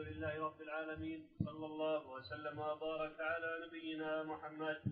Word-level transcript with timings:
لله 0.00 0.44
رب 0.44 0.60
العالمين 0.60 1.28
صلى 1.44 1.66
الله 1.66 2.06
وسلم 2.06 2.58
وبارك 2.58 3.20
على 3.20 3.66
نبينا 3.66 4.22
محمد 4.22 4.82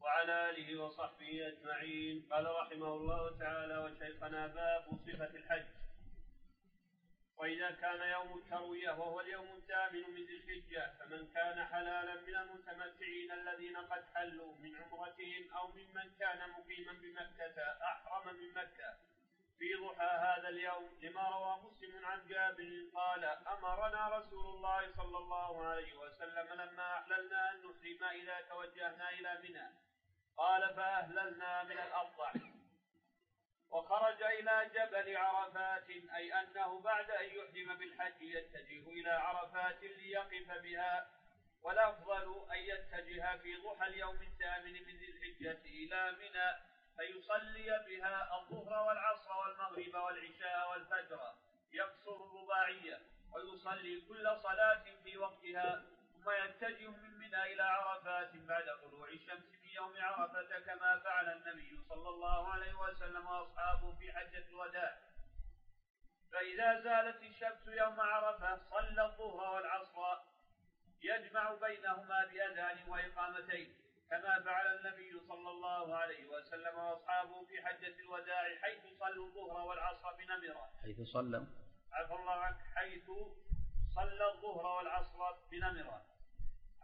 وعلى 0.00 0.50
آله 0.50 0.82
وصحبه 0.82 1.48
أجمعين. 1.48 2.26
قال 2.30 2.46
رحمه 2.46 2.94
الله 2.94 3.38
تعالى 3.38 3.76
وشيخنا 3.78 4.46
باب 4.46 4.84
صفة 5.06 5.32
الحج. 5.40 5.66
وإذا 7.36 7.70
كان 7.70 8.00
يوم 8.16 8.38
التروية 8.38 8.90
وهو 8.90 9.20
اليوم 9.20 9.48
الثامن 9.56 10.04
من 10.14 10.22
ذي 10.26 10.36
الحجة 10.36 10.84
فمن 10.98 11.28
كان 11.34 11.64
حلالا 11.64 12.14
من 12.20 12.36
المتمتعين 12.36 13.32
الذين 13.32 13.76
قد 13.76 14.02
حلوا 14.14 14.52
من 14.62 14.76
عمرتهم 14.76 15.42
أو 15.56 15.68
ممن 15.68 16.06
كان 16.18 16.40
مقيما 16.50 16.92
بمكة 16.92 17.56
أحرم 17.92 18.36
من 18.36 18.50
مكة. 18.54 18.90
في 19.64 19.74
ضحى 19.74 20.06
هذا 20.06 20.48
اليوم 20.48 20.98
لما 21.02 21.28
روى 21.28 21.56
مسلم 21.62 22.06
عن 22.06 22.26
جابر 22.28 22.84
قال 22.94 23.24
أمرنا 23.24 24.08
رسول 24.08 24.46
الله 24.56 24.92
صلى 24.96 25.18
الله 25.18 25.66
عليه 25.66 25.94
وسلم 25.94 26.48
لما 26.52 26.98
أحللنا 26.98 27.50
أن 27.50 27.56
نحرم 27.56 28.04
إذا 28.04 28.40
توجهنا 28.48 29.10
إلى 29.10 29.38
منى. 29.42 29.68
قال 30.36 30.74
فأهللنا 30.74 31.62
من 31.62 31.78
الأضحى 31.78 32.40
وخرج 33.70 34.22
إلى 34.22 34.70
جبل 34.74 35.16
عرفات 35.16 35.90
أي 35.90 36.40
أنه 36.40 36.80
بعد 36.80 37.10
أن 37.10 37.24
يحرم 37.24 37.78
بالحج 37.78 38.20
يتجه 38.20 38.88
إلى 38.88 39.10
عرفات 39.10 39.82
ليقف 39.82 40.62
بها. 40.62 41.10
والأفضل 41.62 42.46
أن 42.52 42.58
يتجه 42.58 43.36
في 43.36 43.56
ضحى 43.56 43.86
اليوم 43.86 44.22
الثامن 44.22 44.72
من 44.72 44.96
ذي 44.98 45.08
الحجة 45.08 45.64
إلى 45.64 46.12
منى. 46.12 46.73
فيصلي 46.96 47.84
بها 47.86 48.36
الظهر 48.36 48.86
والعصر 48.86 49.30
والمغرب 49.36 49.94
والعشاء 50.04 50.70
والفجر 50.70 51.34
يقصر 51.72 52.16
الرباعية 52.24 53.00
ويصلي 53.32 54.00
كل 54.08 54.36
صلاة 54.42 54.84
في 55.04 55.18
وقتها 55.18 55.82
ثم 56.14 56.30
يتجه 56.30 56.88
من 56.88 57.18
منى 57.18 57.52
إلى 57.52 57.62
عرفات 57.62 58.36
بعد 58.36 58.64
طلوع 58.82 59.08
الشمس 59.08 59.44
في 59.62 59.74
يوم 59.74 59.94
عرفة 59.96 60.58
كما 60.60 60.98
فعل 60.98 61.28
النبي 61.28 61.80
صلى 61.88 62.08
الله 62.08 62.52
عليه 62.52 62.74
وسلم 62.74 63.26
وأصحابه 63.26 63.96
في 63.98 64.12
حجة 64.12 64.48
الوداع. 64.48 64.98
فإذا 66.32 66.80
زالت 66.80 67.22
الشمس 67.22 67.68
يوم 67.68 68.00
عرفة 68.00 68.60
صلى 68.70 69.04
الظهر 69.04 69.54
والعصر 69.54 70.18
يجمع 71.02 71.54
بينهما 71.54 72.24
بأذان 72.24 72.88
وإقامتين. 72.88 73.83
كما 74.10 74.42
فعل 74.44 74.66
النبي 74.66 75.20
صلى 75.28 75.50
الله 75.50 75.96
عليه 75.96 76.26
وسلم 76.26 76.78
وأصحابه 76.78 77.44
في 77.44 77.62
حجة 77.66 77.94
الوداع 78.00 78.44
حيث 78.62 78.82
صلوا 79.00 79.26
الظهر 79.26 79.66
والعصر 79.66 80.12
بنمرة. 80.12 80.70
حيث 80.82 81.00
صلوا 81.00 81.46
عفى 81.92 82.14
الله 82.14 82.32
عنك 82.32 82.60
حيث 82.74 83.10
صلى 83.94 84.26
الظهر 84.34 84.66
والعصر 84.76 85.18
بنمرة. 85.50 86.02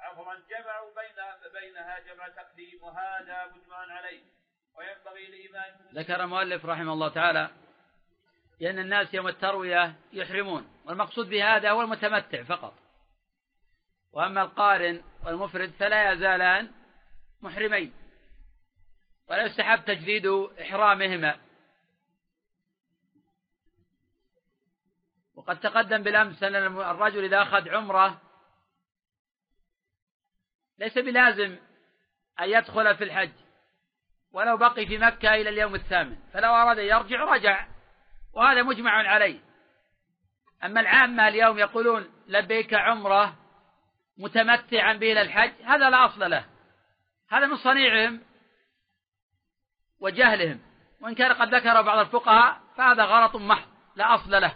عفوا 0.00 0.34
جمعوا 0.34 0.90
بين 0.94 1.50
بينها 1.52 1.98
جمع 1.98 2.28
تقديم 2.28 2.82
وهذا 2.82 3.46
مجمع 3.46 3.76
عليه 3.76 4.22
وينبغي 4.74 5.26
لإمام 5.26 5.74
ذكر 5.94 6.24
المؤلف 6.24 6.66
رحمه 6.66 6.92
الله 6.92 7.08
تعالى 7.08 7.50
لأن 8.60 8.78
الناس 8.78 9.14
يوم 9.14 9.28
التروية 9.28 9.94
يحرمون 10.12 10.68
والمقصود 10.86 11.28
بهذا 11.28 11.70
هو 11.70 11.82
المتمتع 11.82 12.42
فقط 12.42 12.74
وأما 14.12 14.42
القارن 14.42 15.02
والمفرد 15.24 15.70
فلا 15.70 16.12
يزالان 16.12 16.70
محرمين. 17.42 17.92
ولا 19.28 19.46
يستحب 19.46 19.84
تجديد 19.84 20.26
إحرامهما. 20.60 21.40
وقد 25.34 25.60
تقدم 25.60 26.02
بالأمس 26.02 26.42
أن 26.42 26.54
الرجل 26.80 27.24
إذا 27.24 27.42
أخذ 27.42 27.68
عمرة 27.68 28.20
ليس 30.78 30.98
بلازم 30.98 31.58
أن 32.40 32.48
يدخل 32.48 32.96
في 32.96 33.04
الحج. 33.04 33.32
ولو 34.32 34.56
بقي 34.56 34.86
في 34.86 34.98
مكة 34.98 35.34
إلى 35.34 35.48
اليوم 35.48 35.74
الثامن. 35.74 36.16
فلو 36.32 36.54
أراد 36.54 36.78
يرجع 36.78 37.24
رجع. 37.24 37.68
وهذا 38.32 38.62
مجمع 38.62 38.90
عليه. 38.90 39.40
أما 40.64 40.80
العامة 40.80 41.28
اليوم 41.28 41.58
يقولون 41.58 42.10
لبيك 42.26 42.74
عمرة 42.74 43.36
متمتعا 44.18 44.92
به 44.92 45.12
إلى 45.12 45.22
الحج. 45.22 45.62
هذا 45.62 45.90
لا 45.90 46.06
أصل 46.06 46.30
له. 46.30 46.49
هذا 47.30 47.46
من 47.46 47.56
صنيعهم 47.56 48.20
وجهلهم. 50.00 50.60
وإن 51.00 51.14
كان 51.14 51.32
قد 51.32 51.54
ذكر 51.54 51.82
بعض 51.82 51.98
الفقهاء 51.98 52.60
فهذا 52.76 53.04
غلط 53.04 53.36
محض 53.36 53.68
لا 53.96 54.14
أصل 54.14 54.30
له. 54.30 54.54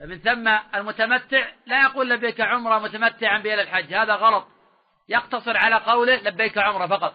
فمن 0.00 0.18
ثم 0.18 0.48
المتمتع 0.74 1.52
لا 1.66 1.82
يقول 1.82 2.10
لبيك 2.10 2.40
عمرة 2.40 2.78
متمتعا 2.78 3.38
بها 3.38 3.54
الحج 3.54 3.94
هذا 3.94 4.14
غلط. 4.14 4.46
يقتصر 5.08 5.56
على 5.56 5.76
قوله 5.76 6.16
لبيك 6.16 6.58
عمرة 6.58 6.86
فقط. 6.86 7.14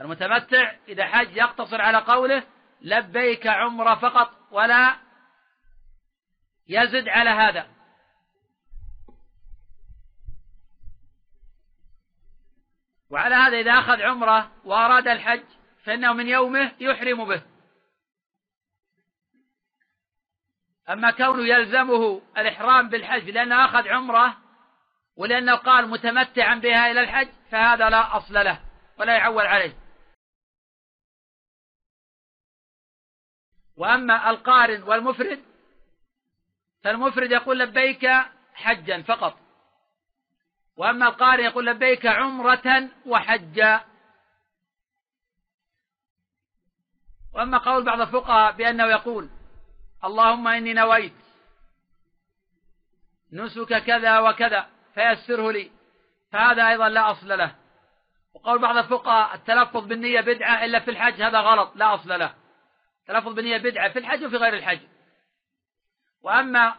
المتمتع 0.00 0.72
إذا 0.88 1.04
حج 1.04 1.36
يقتصر 1.36 1.80
على 1.80 1.98
قوله 1.98 2.42
لبيك 2.80 3.46
عمرة 3.46 3.94
فقط 3.94 4.30
ولا 4.50 4.96
يزد 6.68 7.08
على 7.08 7.30
هذا. 7.30 7.73
وعلى 13.14 13.34
هذا 13.34 13.60
إذا 13.60 13.72
أخذ 13.72 14.02
عمرة 14.02 14.52
وأراد 14.64 15.08
الحج 15.08 15.44
فإنه 15.84 16.12
من 16.12 16.28
يومه 16.28 16.72
يحرم 16.80 17.24
به. 17.24 17.42
أما 20.88 21.10
كونه 21.10 21.46
يلزمه 21.46 22.22
الإحرام 22.38 22.88
بالحج 22.88 23.30
لأنه 23.30 23.64
أخذ 23.64 23.88
عمرة 23.88 24.36
ولأنه 25.16 25.54
قال 25.54 25.88
متمتعا 25.88 26.54
بها 26.54 26.90
إلى 26.90 27.00
الحج 27.00 27.28
فهذا 27.50 27.90
لا 27.90 28.16
أصل 28.16 28.34
له 28.34 28.60
ولا 28.98 29.16
يعول 29.16 29.46
عليه. 29.46 29.76
وأما 33.76 34.30
القارن 34.30 34.82
والمفرد 34.82 35.44
فالمفرد 36.84 37.30
يقول 37.32 37.58
لبيك 37.58 38.06
حجا 38.54 39.02
فقط. 39.02 39.43
وأما 40.76 41.08
القارئ 41.08 41.42
يقول 41.42 41.66
لبيك 41.66 42.06
عمرة 42.06 42.88
وحجا. 43.06 43.84
وأما 47.34 47.58
قول 47.58 47.84
بعض 47.84 48.00
الفقهاء 48.00 48.52
بأنه 48.52 48.86
يقول 48.86 49.30
اللهم 50.04 50.48
إني 50.48 50.72
نويت 50.72 51.12
نسك 53.32 53.82
كذا 53.84 54.18
وكذا 54.18 54.68
فيسره 54.94 55.52
لي 55.52 55.70
فهذا 56.32 56.68
أيضا 56.68 56.88
لا 56.88 57.10
أصل 57.10 57.38
له. 57.38 57.54
وقول 58.34 58.58
بعض 58.58 58.76
الفقهاء 58.76 59.34
التلفظ 59.34 59.86
بالنية 59.86 60.20
بدعة 60.20 60.64
إلا 60.64 60.80
في 60.80 60.90
الحج 60.90 61.22
هذا 61.22 61.40
غلط 61.40 61.72
لا 61.76 61.94
أصل 61.94 62.18
له. 62.18 62.34
التلفظ 63.00 63.32
بالنية 63.32 63.56
بدعة 63.56 63.92
في 63.92 63.98
الحج 63.98 64.24
وفي 64.24 64.36
غير 64.36 64.54
الحج. 64.54 64.80
وأما 66.22 66.74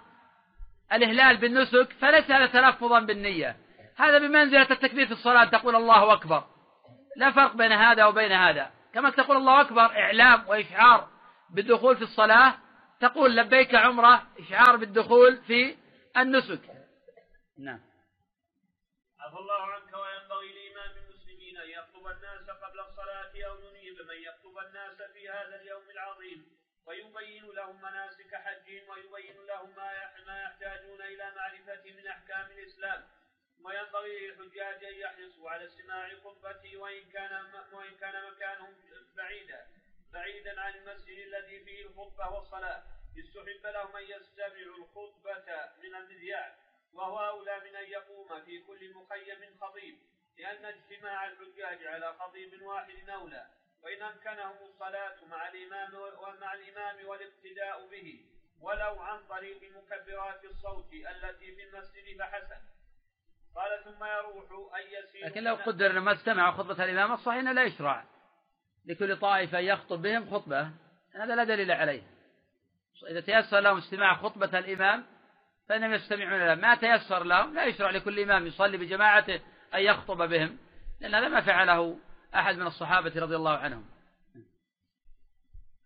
الإهلال 0.94 1.38
بالنسك 1.38 1.94
فليس 2.00 2.32
هذا 2.32 2.46
تلفظا 2.46 3.00
بالنية. 3.00 3.65
هذا 3.98 4.18
بمنزلة 4.18 4.72
التكبير 4.72 5.06
في 5.06 5.14
الصلاة 5.14 5.46
تقول 5.46 5.76
الله 5.76 6.14
أكبر. 6.14 6.44
لا 7.16 7.32
فرق 7.32 7.56
بين 7.56 7.72
هذا 7.72 8.06
وبين 8.06 8.32
هذا. 8.32 8.72
كما 8.94 9.10
تقول 9.10 9.38
الله 9.38 9.62
أكبر 9.62 9.86
إعلام 9.86 10.48
وإشعار 10.48 11.10
بالدخول 11.50 11.98
في 11.98 12.04
الصلاة. 12.04 12.58
تقول 13.00 13.36
لبيك 13.36 13.76
عمرة 13.76 14.28
إشعار 14.40 14.76
بالدخول 14.76 15.38
في 15.38 15.78
النسك. 16.18 16.62
نعم. 17.60 17.80
عفى 19.20 19.38
الله 19.38 19.62
عنك 19.62 19.94
وينبغي 19.94 20.50
لإمام 20.58 20.92
المسلمين 20.98 21.58
أن 21.58 21.70
يخطب 21.70 22.08
الناس 22.08 22.50
قبل 22.50 22.80
الصلاة 22.80 23.34
أو 23.48 23.56
ينيب 23.60 23.98
من 24.10 24.20
يخطب 24.28 24.58
الناس 24.68 25.12
في 25.14 25.30
هذا 25.30 25.62
اليوم 25.62 25.84
العظيم. 25.90 26.46
ويبين 26.88 27.44
لهم 27.56 27.82
مناسك 27.82 28.36
حجهم 28.36 28.90
ويبين 28.90 29.36
لهم 29.48 29.70
ما 30.28 30.42
يحتاجون 30.44 31.02
إلى 31.02 31.32
معرفة 31.36 31.84
من 31.98 32.08
أحكام 32.08 32.46
الإسلام. 32.52 33.04
وينبغي 33.66 34.28
للحجاج 34.28 34.84
أن 34.84 34.96
يحرصوا 34.96 35.50
على 35.50 35.66
استماع 35.66 36.10
خطبته 36.24 36.78
وإن 36.78 37.04
كان 37.14 37.52
وإن 37.72 37.96
كان 37.96 38.32
مكانهم 38.32 38.76
بعيدا 39.16 39.68
بعيدا 40.14 40.62
عن 40.62 40.76
المسجد 40.76 41.18
الذي 41.18 41.64
فيه 41.66 41.86
الخطبة 41.86 42.30
والصلاة. 42.30 42.84
استحب 43.20 43.66
لهم 43.66 43.96
أن 43.96 44.04
يستمعوا 44.04 44.78
الخطبة 44.78 45.70
من 45.84 45.96
المذياع 45.96 46.56
وهو 46.94 47.28
أولى 47.28 47.60
من 47.60 47.76
أن 47.76 47.86
يقوم 47.86 48.42
في 48.46 48.64
كل 48.64 48.94
مخيم 48.94 49.58
خطيب. 49.62 50.00
لأن 50.38 50.66
اجتماع 50.66 51.28
الحجاج 51.28 51.86
على 51.88 52.14
خطيب 52.14 52.62
واحد 52.62 53.10
أولى. 53.10 53.46
وإن 53.84 54.02
أمكنهم 54.02 54.58
الصلاة 54.66 55.26
مع 55.26 55.48
الإمام 55.48 55.96
ومع 55.96 56.54
الإمام 56.54 57.06
والاقتداء 57.08 57.88
به. 57.88 58.26
ولو 58.62 59.00
عن 59.02 59.28
طريق 59.28 59.62
مكبرات 59.64 60.46
الصوت 60.46 60.94
التي 60.94 61.56
في 61.56 61.64
المسجد 61.64 62.20
فحسن 62.20 62.62
قال 63.56 63.84
ثم 63.84 64.04
يروح 64.04 64.06
أن 64.06 64.14
يسير 64.14 64.24
لكن 65.24 65.44
لو 65.44 65.56
قدر 65.56 65.92
أنه 65.92 66.00
ما 66.00 66.14
استمع 66.14 66.52
خطبة 66.52 66.84
الإمام 66.84 67.12
الصحيح 67.12 67.40
أنه 67.40 67.52
لا 67.52 67.64
يشرع. 67.64 68.04
لكل 68.86 69.18
طائفة 69.18 69.60
يخطب 69.60 70.02
بهم 70.02 70.32
خطبة. 70.32 70.72
هذا 71.16 71.36
لا 71.36 71.44
دليل 71.44 71.72
عليه. 71.72 72.04
إذا 73.10 73.22
تيسر 73.22 73.60
لهم 73.60 73.78
استماع 73.78 74.16
خطبة 74.16 74.60
الإمام 74.60 75.06
فإنهم 75.70 75.94
يستمعون 75.94 76.48
له. 76.48 76.56
ما 76.56 76.76
تيسر 76.76 77.24
لهم 77.24 77.54
لا 77.54 77.66
يشرع 77.66 77.90
لكل 77.90 78.20
إمام 78.20 78.48
يصلي 78.48 78.78
بجماعته 78.78 79.42
أن 79.74 79.80
يخطب 79.80 80.18
بهم 80.18 80.58
لأن 81.02 81.16
هذا 81.16 81.28
ما 81.28 81.42
فعله 81.42 82.00
أحد 82.36 82.56
من 82.56 82.68
الصحابة 82.68 83.22
رضي 83.22 83.36
الله 83.36 83.58
عنهم. 83.58 83.86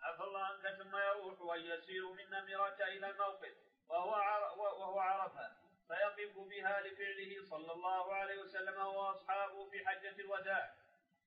عفى 0.04 0.24
الله 0.24 0.40
عنك 0.40 0.78
ثم 0.78 0.98
يروح 0.98 1.42
ويسير 1.42 2.12
من 2.12 2.26
نمرة 2.30 2.78
إلى 2.98 3.12
الموقف 3.12 3.54
وهو 3.90 4.12
وهو 4.58 5.00
عرفة. 5.00 5.59
فيقف 5.90 6.38
بها 6.38 6.82
لفعله 6.82 7.44
صلى 7.50 7.72
الله 7.72 8.14
عليه 8.14 8.38
وسلم 8.42 8.78
وأصحابه 8.86 9.70
في 9.70 9.88
حجة 9.88 10.16
الوداع. 10.20 10.74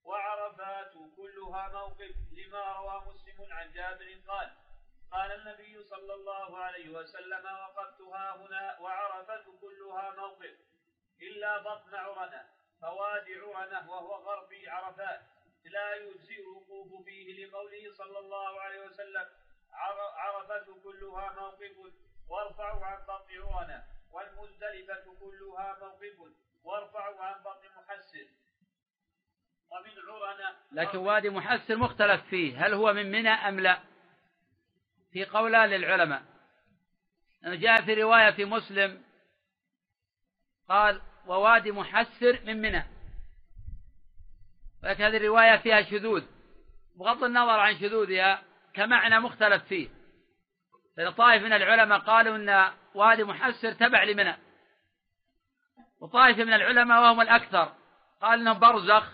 وعرفات 0.03 0.93
كلها 1.17 1.67
موقف 1.67 2.15
لما 2.31 2.63
روى 2.71 3.03
مسلم 3.07 3.53
عن 3.53 3.71
جابر 3.71 4.09
قال 4.27 4.51
قال 5.11 5.31
النبي 5.31 5.83
صلى 5.83 6.13
الله 6.13 6.57
عليه 6.57 6.89
وسلم 6.89 7.45
وقفتها 7.45 8.35
هنا 8.35 8.79
وعرفة 8.79 9.45
كلها 9.61 10.09
موقف 10.15 10.55
إلا 11.21 11.57
بطن 11.57 11.95
عرنة 11.95 12.49
فوادي 12.81 13.39
عرنة 13.39 13.91
وهو 13.91 14.13
غرب 14.13 14.49
عرفات. 14.67 15.21
لا 15.65 15.95
يجزئ 15.95 16.41
الوقوف 16.41 17.05
فيه 17.05 17.45
لقوله 17.45 17.93
صلى 17.93 18.19
الله 18.19 18.61
عليه 18.61 18.85
وسلم 18.85 19.29
عرفة 20.15 20.65
كلها 20.83 21.33
موقف 21.33 21.93
وارفعوا 22.29 22.85
عن 22.85 23.05
بطن 23.05 23.41
عرنة. 23.41 23.92
والمزدلفة 24.13 25.03
كلها 25.19 25.77
موقف 25.79 26.33
وارفعوا 26.63 27.21
عن 27.21 27.43
بطن 27.43 27.67
محسن. 27.77 28.27
ومن 29.71 29.91
عرنة 30.09 30.55
لكن 30.71 30.97
وادي 30.97 31.29
محسن 31.29 31.77
مختلف 31.77 32.21
فيه 32.29 32.65
هل 32.65 32.73
هو 32.73 32.93
من 32.93 33.11
منى 33.11 33.29
أم 33.29 33.59
لا؟ 33.59 33.79
في 35.11 35.25
قولان 35.25 35.69
للعلماء. 35.69 36.23
جاء 37.43 37.81
في 37.85 37.93
رواية 37.93 38.31
في 38.31 38.45
مسلم 38.45 39.03
قال 40.69 41.01
ووادي 41.27 41.71
محسر 41.71 42.41
من 42.45 42.61
منى 42.61 42.83
ولكن 44.83 45.03
هذه 45.03 45.17
الرواية 45.17 45.57
فيها 45.57 45.81
شذوذ. 45.81 46.25
بغض 46.95 47.23
النظر 47.23 47.59
عن 47.59 47.79
شذوذها 47.79 48.43
كمعنى 48.73 49.19
مختلف 49.19 49.63
فيه. 49.63 49.89
لأن 50.97 51.11
طائف 51.11 51.43
من 51.43 51.53
العلماء 51.53 51.99
قالوا 51.99 52.35
أن 52.35 52.73
وادي 52.95 53.23
محسر 53.23 53.73
تبع 53.73 54.03
لمنى. 54.03 54.37
وطائفة 55.99 56.43
من 56.43 56.53
العلماء 56.53 57.01
وهم 57.01 57.21
الأكثر. 57.21 57.75
قال 58.21 58.39
أنه 58.39 58.53
برزخ 58.53 59.11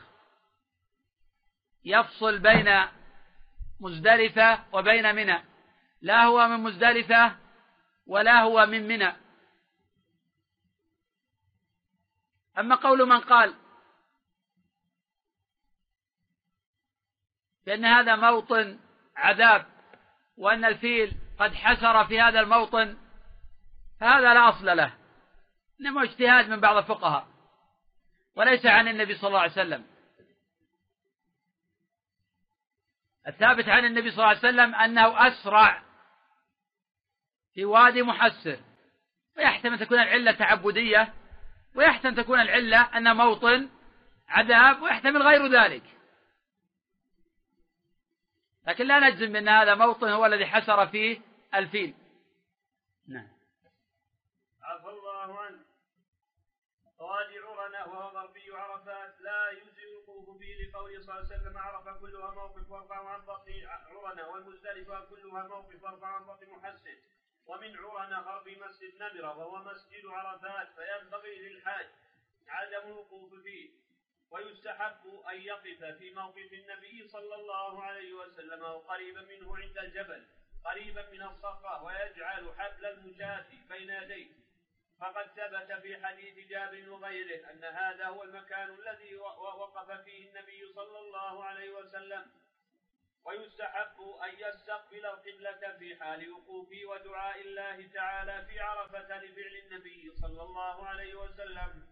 يفصل 1.85 2.39
بين 2.39 2.85
مزدلفة 3.79 4.63
وبين 4.73 5.15
منى. 5.15 5.43
لا 6.01 6.23
هو 6.23 6.47
من 6.47 6.63
مزدلفة 6.63 7.35
ولا 8.07 8.41
هو 8.41 8.65
من 8.65 8.87
منى. 8.87 9.13
أما 12.59 12.75
قول 12.75 13.05
من 13.05 13.19
قال 13.19 13.55
بأن 17.65 17.85
هذا 17.85 18.15
موطن 18.15 18.79
عذاب 19.15 19.65
وأن 20.37 20.65
الفيل 20.65 21.17
قد 21.39 21.53
حسر 21.53 22.05
في 22.05 22.21
هذا 22.21 22.39
الموطن 22.39 22.97
فهذا 23.99 24.33
لا 24.33 24.49
أصل 24.49 24.77
له. 24.77 24.93
إنما 25.81 26.03
اجتهاد 26.03 26.49
من 26.49 26.59
بعض 26.59 26.77
الفقهاء. 26.77 27.27
وليس 28.35 28.65
عن 28.65 28.87
النبي 28.87 29.15
صلى 29.15 29.27
الله 29.27 29.39
عليه 29.39 29.51
وسلم. 29.51 29.85
الثابت 33.27 33.69
عن 33.69 33.85
النبي 33.85 34.11
صلى 34.11 34.17
الله 34.17 34.27
عليه 34.27 34.39
وسلم 34.39 34.75
أنه 34.75 35.27
أسرع 35.27 35.83
في 37.53 37.65
وادي 37.65 38.03
محسر. 38.03 38.59
ويحتمل 39.37 39.79
تكون 39.79 39.99
العلة 39.99 40.31
تعبدية 40.31 41.13
ويحتمل 41.75 42.15
تكون 42.15 42.39
العلة 42.39 42.81
أن 42.97 43.15
موطن 43.15 43.69
عذاب 44.27 44.81
ويحتمل 44.81 45.21
غير 45.21 45.47
ذلك. 45.47 45.83
لكن 48.67 48.87
لا 48.87 48.99
نجزم 48.99 49.33
بأن 49.33 49.49
هذا 49.49 49.75
موطن 49.75 50.09
هو 50.09 50.25
الذي 50.25 50.45
حسر 50.45 50.87
فيه 50.87 51.21
الفيل. 51.55 51.93
نعم. 53.07 53.38
الله 55.23 55.39
عنه. 55.39 55.65
وادي 56.99 57.39
عرنة 57.39 57.85
وهو 57.85 58.09
غربي 58.09 58.51
عرفات 58.51 59.21
لا 59.21 59.51
يجزي 59.51 59.83
الوقوف 59.83 60.37
فيه 60.37 60.55
لقوله 60.55 61.01
صلى 61.01 61.19
الله 61.19 61.25
عليه 61.25 61.35
وسلم. 61.35 61.57
عرف 61.57 62.01
كلها 62.01 62.31
موقف 62.31 62.71
وارفع 62.71 63.09
عن 63.09 63.25
بطن 63.25 63.65
عرنة 63.65 64.27
والمزدلفة 64.29 65.05
كلها 65.05 65.47
موقف 65.47 65.83
وارفع 65.83 66.07
عن 66.07 66.25
بطن 66.25 66.49
محسن. 66.49 66.97
ومن 67.45 67.77
عرن 67.77 68.13
غرب 68.13 68.47
مسجد 68.49 69.03
نمرة 69.03 69.37
وهو 69.37 69.57
مسجد 69.57 70.05
عرفات 70.05 70.67
فينبغي 70.75 71.39
للحاج 71.39 71.87
عدم 72.47 72.87
الوقوف 72.87 73.33
فيه. 73.43 73.69
ويستحب 74.31 75.21
أن 75.29 75.41
يقف 75.41 75.83
في 75.83 76.13
موقف 76.13 76.53
النبي 76.53 77.07
صلى 77.07 77.35
الله 77.35 77.83
عليه 77.83 78.13
وسلم 78.13 78.61
وقريبا 78.61 79.21
منه 79.21 79.57
عند 79.57 79.77
الجبل 79.77 80.25
قريبا 80.65 81.09
من 81.11 81.21
الصخرة 81.21 81.83
ويجعل 81.83 82.53
حبل 82.57 82.85
المشاة 82.85 83.45
بين 83.69 83.89
يديه. 83.89 84.48
فقد 84.99 85.27
ثبت 85.27 85.71
في 85.81 86.05
حديث 86.05 86.47
جابر 86.47 86.89
وغيره 86.89 87.49
أن 87.51 87.63
هذا 87.63 88.05
هو 88.05 88.23
المكان 88.23 88.69
الذي 88.69 89.15
وقف 89.15 89.91
فيه 89.91 90.29
النبي 90.29 90.73
صلى 90.73 90.99
الله 90.99 91.43
عليه 91.43 91.69
وسلم. 91.69 92.31
ويستحب 93.25 94.01
أن 94.23 94.29
يستقبل 94.39 95.05
القبلة 95.05 95.77
في 95.79 95.95
حال 95.95 96.31
وقوفه 96.31 96.81
ودعاء 96.85 97.41
الله 97.41 97.87
تعالى 97.93 98.45
في 98.45 98.59
عرفة 98.59 99.17
لفعل 99.17 99.55
النبي 99.65 100.11
صلى 100.21 100.43
الله 100.43 100.87
عليه 100.87 101.15
وسلم. 101.15 101.87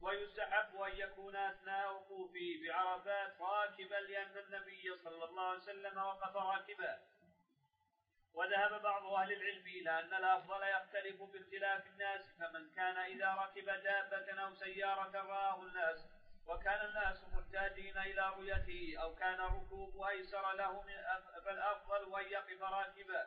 ويستحب 0.00 0.76
أن 0.80 0.96
يكون 0.96 1.36
أثناء 1.36 1.92
وقوفه 1.94 2.60
بعرفات 2.62 3.40
راكبا 3.40 3.94
لأن 3.94 4.36
النبي 4.38 4.96
صلى 4.96 5.24
الله 5.24 5.42
عليه 5.48 5.58
وسلم 5.58 5.98
وقف 5.98 6.36
راكبا 6.36 6.98
وذهب 8.36 8.82
بعض 8.82 9.04
أهل 9.06 9.32
العلم 9.32 9.66
إلى 9.66 10.00
أن 10.00 10.14
الأفضل 10.14 10.62
يختلف 10.62 11.22
باختلاف 11.22 11.86
الناس 11.86 12.20
فمن 12.38 12.70
كان 12.76 12.96
إذا 12.96 13.34
ركب 13.34 13.64
دابة 13.64 14.42
أو 14.42 14.54
سيارة 14.54 15.12
رآه 15.22 15.62
الناس 15.62 16.06
وكان 16.46 16.86
الناس 16.86 17.24
محتاجين 17.34 17.98
إلى 17.98 18.28
رؤيته 18.28 18.96
أو 19.02 19.14
كان 19.14 19.40
الركوب 19.40 20.02
أيسر 20.02 20.52
له 20.52 20.84
فالأفضل 21.44 22.20
أن 22.20 22.30
يقف 22.30 22.62
راكبا 22.62 23.26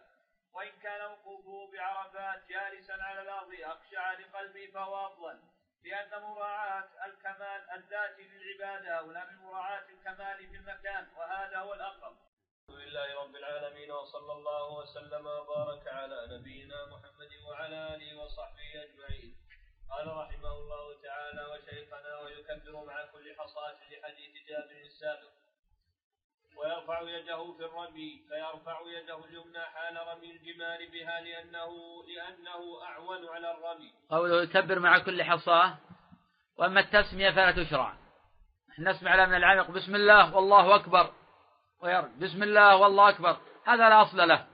وإن 0.54 0.72
كان 0.84 1.02
وقوفه 1.02 1.72
بعرفات 1.72 2.48
جالسا 2.50 2.94
على 2.94 3.22
الأرض 3.22 3.54
أخشع 3.64 4.14
لقلبه 4.14 4.72
فهو 4.74 5.08
أفضل 5.08 5.40
لأن 5.84 6.22
مراعاة 6.22 6.90
الكمال 7.06 7.70
الذاتي 7.72 8.24
للعبادة 8.24 8.90
أولى 8.90 9.28
من 9.32 9.38
مراعاة 9.38 9.86
الكمال 9.90 10.38
في 10.38 10.56
المكان 10.56 11.08
وهذا 11.18 11.58
هو 11.58 11.74
الأقرب. 11.74 12.29
الحمد 12.70 12.88
لله 12.88 13.22
رب 13.24 13.36
العالمين 13.36 13.92
وصلى 13.92 14.34
الله 14.34 14.66
وسلم 14.80 15.26
وبارك 15.28 15.88
على 15.88 16.18
نبينا 16.34 16.86
محمد 16.86 17.32
وعلى 17.48 17.96
آله 17.96 18.10
وصحبه 18.22 18.70
أجمعين. 18.86 19.34
قال 19.92 20.08
رحمه 20.08 20.54
الله 20.62 20.86
تعالى 21.04 21.44
وشيخنا 21.52 22.20
ويكبر 22.20 22.86
مع 22.86 23.06
كل 23.14 23.26
حصاة 23.40 23.78
لحديث 23.90 24.34
جابر 24.50 24.82
السابق. 24.86 25.34
ويرفع 26.58 27.02
يده 27.02 27.54
في 27.58 27.66
الرمي 27.66 28.12
فيرفع 28.30 28.78
يده 28.98 29.26
اليمنى 29.26 29.66
حال 29.74 29.96
رمي 30.08 30.32
الجمال 30.32 30.92
بها 30.92 31.22
لأنه 31.22 31.72
لأنه 32.08 32.84
أعون 32.84 33.30
على 33.30 33.52
الرمي. 33.52 33.92
قوله 34.10 34.44
يكبر 34.44 34.80
مع 34.80 35.00
كل 35.00 35.24
حصاة. 35.24 35.78
وأما 36.58 36.80
التسمية 36.80 37.32
فلا 37.32 37.52
تشرع. 37.52 37.98
نسمع 38.80 39.16
لها 39.16 39.26
من 39.26 39.36
العامق 39.36 39.72
بسم 39.72 39.96
الله 39.96 40.36
والله 40.36 40.76
أكبر. 40.76 41.19
ويرد. 41.80 42.20
بسم 42.20 42.44
الله 42.44 42.76
والله 42.76 43.10
أكبر. 43.10 43.42
هذا 43.66 43.90
لا 43.90 44.02
أصل 44.02 44.18
له. 44.18 44.48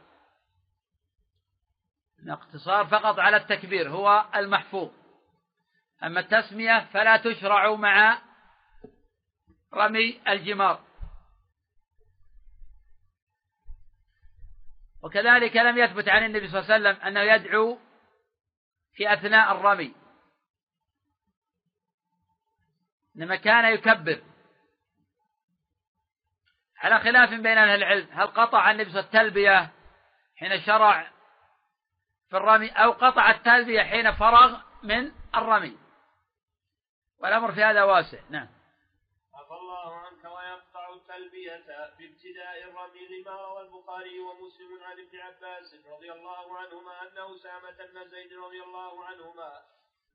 الاقتصار 2.20 2.88
فقط 2.88 3.20
على 3.20 3.38
التكبير 3.38 3.90
هو 3.90 4.26
المحفوظ. 4.36 4.92
أما 6.04 6.20
التسمية 6.20 6.86
فلا 6.94 7.18
تشرع 7.18 7.76
مع 7.76 8.22
رمي 9.74 10.22
الجمار. 10.28 10.86
وكذلك 15.04 15.56
لم 15.56 15.78
يثبت 15.78 16.10
عن 16.10 16.26
النبي 16.26 16.48
صلى 16.48 16.60
الله 16.60 16.74
عليه 16.74 16.90
وسلم 16.90 17.06
أنه 17.06 17.20
يدعو 17.20 17.78
في 18.94 19.14
أثناء 19.14 19.52
الرمي. 19.52 19.96
إنما 23.16 23.36
كان 23.36 23.74
يكبر. 23.74 24.35
على 26.86 27.00
خلاف 27.00 27.30
بين 27.30 27.58
أهل 27.58 27.84
العلم 27.84 28.08
هل 28.12 28.28
قطع 28.28 28.72
النبي 28.72 28.90
صلى 28.90 29.00
الله 29.00 29.10
عليه 29.10 29.20
وسلم 29.20 29.28
التلبية 29.28 29.72
حين 30.36 30.62
شرع 30.62 31.12
في 32.30 32.38
الرمي 32.38 32.70
أو 32.70 32.92
قطع 32.92 33.32
التلبية 33.32 33.84
حين 33.84 34.12
فرغ 34.12 34.58
من 34.84 35.12
الرمي؟ 35.36 35.78
والأمر 37.20 37.52
في 37.52 37.64
هذا 37.64 37.84
واسع 37.84 38.20
نعم. 38.30 38.48
عفى 39.34 39.54
الله 39.54 39.96
عنك 39.96 40.26
ويقطع 40.26 40.94
التلبية 40.94 41.58
في 41.98 42.06
ابتداء 42.10 42.64
الرمي 42.64 43.08
لما 43.08 43.32
روى 43.32 43.62
البخاري 43.62 44.20
ومسلم 44.20 44.84
عن 44.84 45.00
ابن 45.00 45.20
عباس 45.20 45.76
رضي 45.86 46.12
الله 46.12 46.58
عنهما 46.58 47.02
أن 47.02 47.36
أسامة 47.36 47.86
بن 47.94 48.10
زيد 48.10 48.34
رضي 48.34 48.64
الله 48.64 49.06
عنهما 49.06 49.62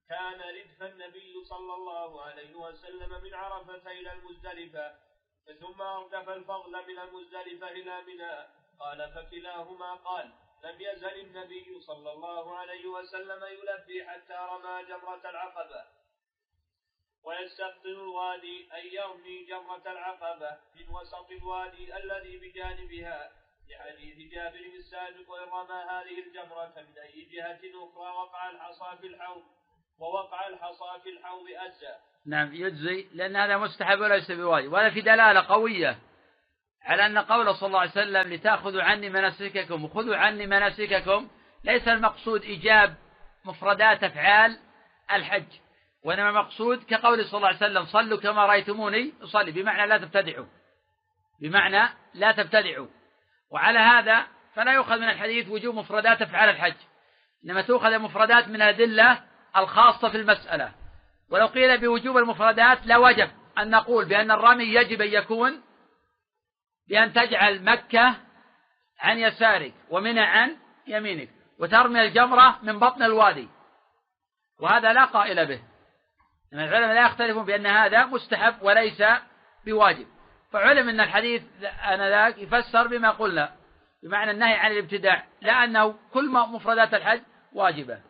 كان 0.08 0.40
ردف 0.40 0.82
النبي 0.82 1.44
صلى 1.44 1.74
الله 1.74 2.22
عليه 2.22 2.54
وسلم 2.54 3.22
من 3.22 3.34
عرفة 3.34 3.90
إلى 3.90 4.12
المزدلفة 4.12 5.09
ثم 5.58 5.82
أردف 5.82 6.28
الفضل 6.28 6.86
من 6.86 6.98
المزدلفة 6.98 7.70
إلى 7.70 8.02
منى. 8.02 8.46
قال 8.80 9.12
فكلاهما 9.14 9.94
قال 9.94 10.32
لم 10.64 10.80
يزل 10.80 11.20
النبي 11.20 11.80
صلى 11.80 12.12
الله 12.12 12.56
عليه 12.56 12.86
وسلم 12.86 13.44
يلبي 13.44 14.04
حتى 14.08 14.34
رمى 14.34 14.84
جمرة 14.84 15.30
العقبة. 15.30 15.84
ويستقبل 17.24 17.90
الوادي 17.90 18.72
أن 18.72 18.86
يرمي 18.86 19.44
جمرة 19.44 19.82
العقبة 19.86 20.58
من 20.76 20.88
وسط 20.88 21.30
الوادي 21.30 21.96
الذي 21.96 22.36
بجانبها. 22.36 23.32
لحديث 23.68 24.32
جابر 24.32 24.58
السابق 24.58 25.30
وإن 25.30 25.48
رمى 25.48 25.82
هذه 25.90 26.18
الجمرة 26.18 26.74
من 26.76 26.98
أي 26.98 27.24
جهة 27.24 27.60
أخرى 27.64 28.10
وقع 28.16 28.50
الحصى 28.50 28.96
في 29.00 29.06
الحوض. 29.06 29.44
ووقع 30.00 30.46
الحصى 30.48 31.02
في 31.02 31.10
الحوض 31.10 31.44
أجزى 31.56 31.94
نعم 32.26 32.54
يجزي 32.54 33.06
لأن 33.14 33.36
هذا 33.36 33.56
مستحب 33.56 34.00
وليس 34.00 34.30
بواجب 34.30 34.72
وهذا 34.72 34.90
في 34.90 35.00
دلالة 35.00 35.40
قوية 35.40 35.98
على 36.82 37.06
أن 37.06 37.18
قول 37.18 37.54
صلى 37.54 37.66
الله 37.66 37.80
عليه 37.80 37.90
وسلم 37.90 38.32
لتأخذوا 38.32 38.82
عني 38.82 39.10
مناسككم 39.10 39.84
وخذوا 39.84 40.16
عني 40.16 40.46
مناسككم 40.46 41.28
ليس 41.64 41.88
المقصود 41.88 42.42
إيجاب 42.42 42.94
مفردات 43.44 44.04
أفعال 44.04 44.58
الحج 45.12 45.46
وإنما 46.04 46.28
المقصود 46.28 46.84
كقول 46.84 47.24
صلى 47.24 47.36
الله 47.36 47.48
عليه 47.48 47.56
وسلم 47.56 47.84
صلوا 47.84 48.20
كما 48.20 48.46
رأيتموني 48.46 49.12
أصلي 49.22 49.52
بمعنى 49.52 49.86
لا 49.86 49.98
تبتدعوا 49.98 50.46
بمعنى 51.40 51.88
لا 52.14 52.32
تبتدعوا 52.32 52.86
وعلى 53.50 53.78
هذا 53.78 54.26
فلا 54.54 54.72
يؤخذ 54.72 54.98
من 54.98 55.08
الحديث 55.08 55.48
وجوب 55.48 55.74
مفردات 55.74 56.22
أفعال 56.22 56.48
الحج 56.48 56.74
إنما 57.44 57.62
تؤخذ 57.62 57.98
مفردات 57.98 58.48
من 58.48 58.56
الأدلة 58.56 59.29
الخاصة 59.56 60.08
في 60.08 60.16
المسألة. 60.16 60.72
ولو 61.30 61.46
قيل 61.46 61.80
بوجوب 61.80 62.16
المفردات 62.16 62.86
لوجب 62.86 63.30
أن 63.58 63.70
نقول 63.70 64.04
بأن 64.04 64.30
الرمي 64.30 64.64
يجب 64.64 65.02
أن 65.02 65.08
يكون 65.08 65.62
بأن 66.88 67.12
تجعل 67.12 67.64
مكة 67.64 68.16
عن 69.00 69.18
يسارك 69.18 69.74
ومنى 69.90 70.20
عن 70.20 70.56
يمينك 70.86 71.28
وترمي 71.58 72.02
الجمرة 72.02 72.58
من 72.62 72.78
بطن 72.78 73.02
الوادي. 73.02 73.48
وهذا 74.60 74.92
لا 74.92 75.04
قائل 75.04 75.46
به. 75.46 75.60
أن 76.52 76.60
العلماء 76.60 76.94
لا 76.94 77.06
يختلفون 77.06 77.44
بأن 77.44 77.66
هذا 77.66 78.06
مستحب 78.06 78.62
وليس 78.62 79.02
بواجب. 79.66 80.06
فعلم 80.52 80.88
أن 80.88 81.00
الحديث 81.00 81.42
ذاك 81.88 82.38
يفسر 82.38 82.86
بما 82.86 83.10
قلنا 83.10 83.56
بمعنى 84.02 84.30
النهي 84.30 84.54
عن 84.54 84.72
الابتداع 84.72 85.24
لا 85.40 85.64
أنه 85.64 85.94
كل 86.12 86.30
مفردات 86.30 86.94
الحج 86.94 87.20
واجبة. 87.52 88.09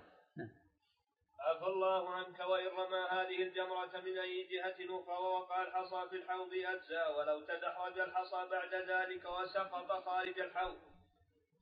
عفى 1.61 1.69
الله 1.69 2.15
عنك 2.15 2.41
وإن 2.41 2.67
رمى 2.67 3.07
هذه 3.11 3.43
الجمرة 3.43 4.01
من 4.05 4.19
أي 4.19 4.49
جهة 4.51 5.01
أخرى 5.01 5.17
ووقع 5.19 5.63
الحصى 5.63 6.09
في 6.11 6.17
الحوض 6.17 6.49
أجزى 6.53 7.03
ولو 7.19 7.41
تدحرج 7.41 7.99
الحصى 7.99 8.49
بعد 8.51 8.75
ذلك 8.75 9.25
وسقط 9.25 10.05
خارج 10.05 10.41
الحوض. 10.41 10.79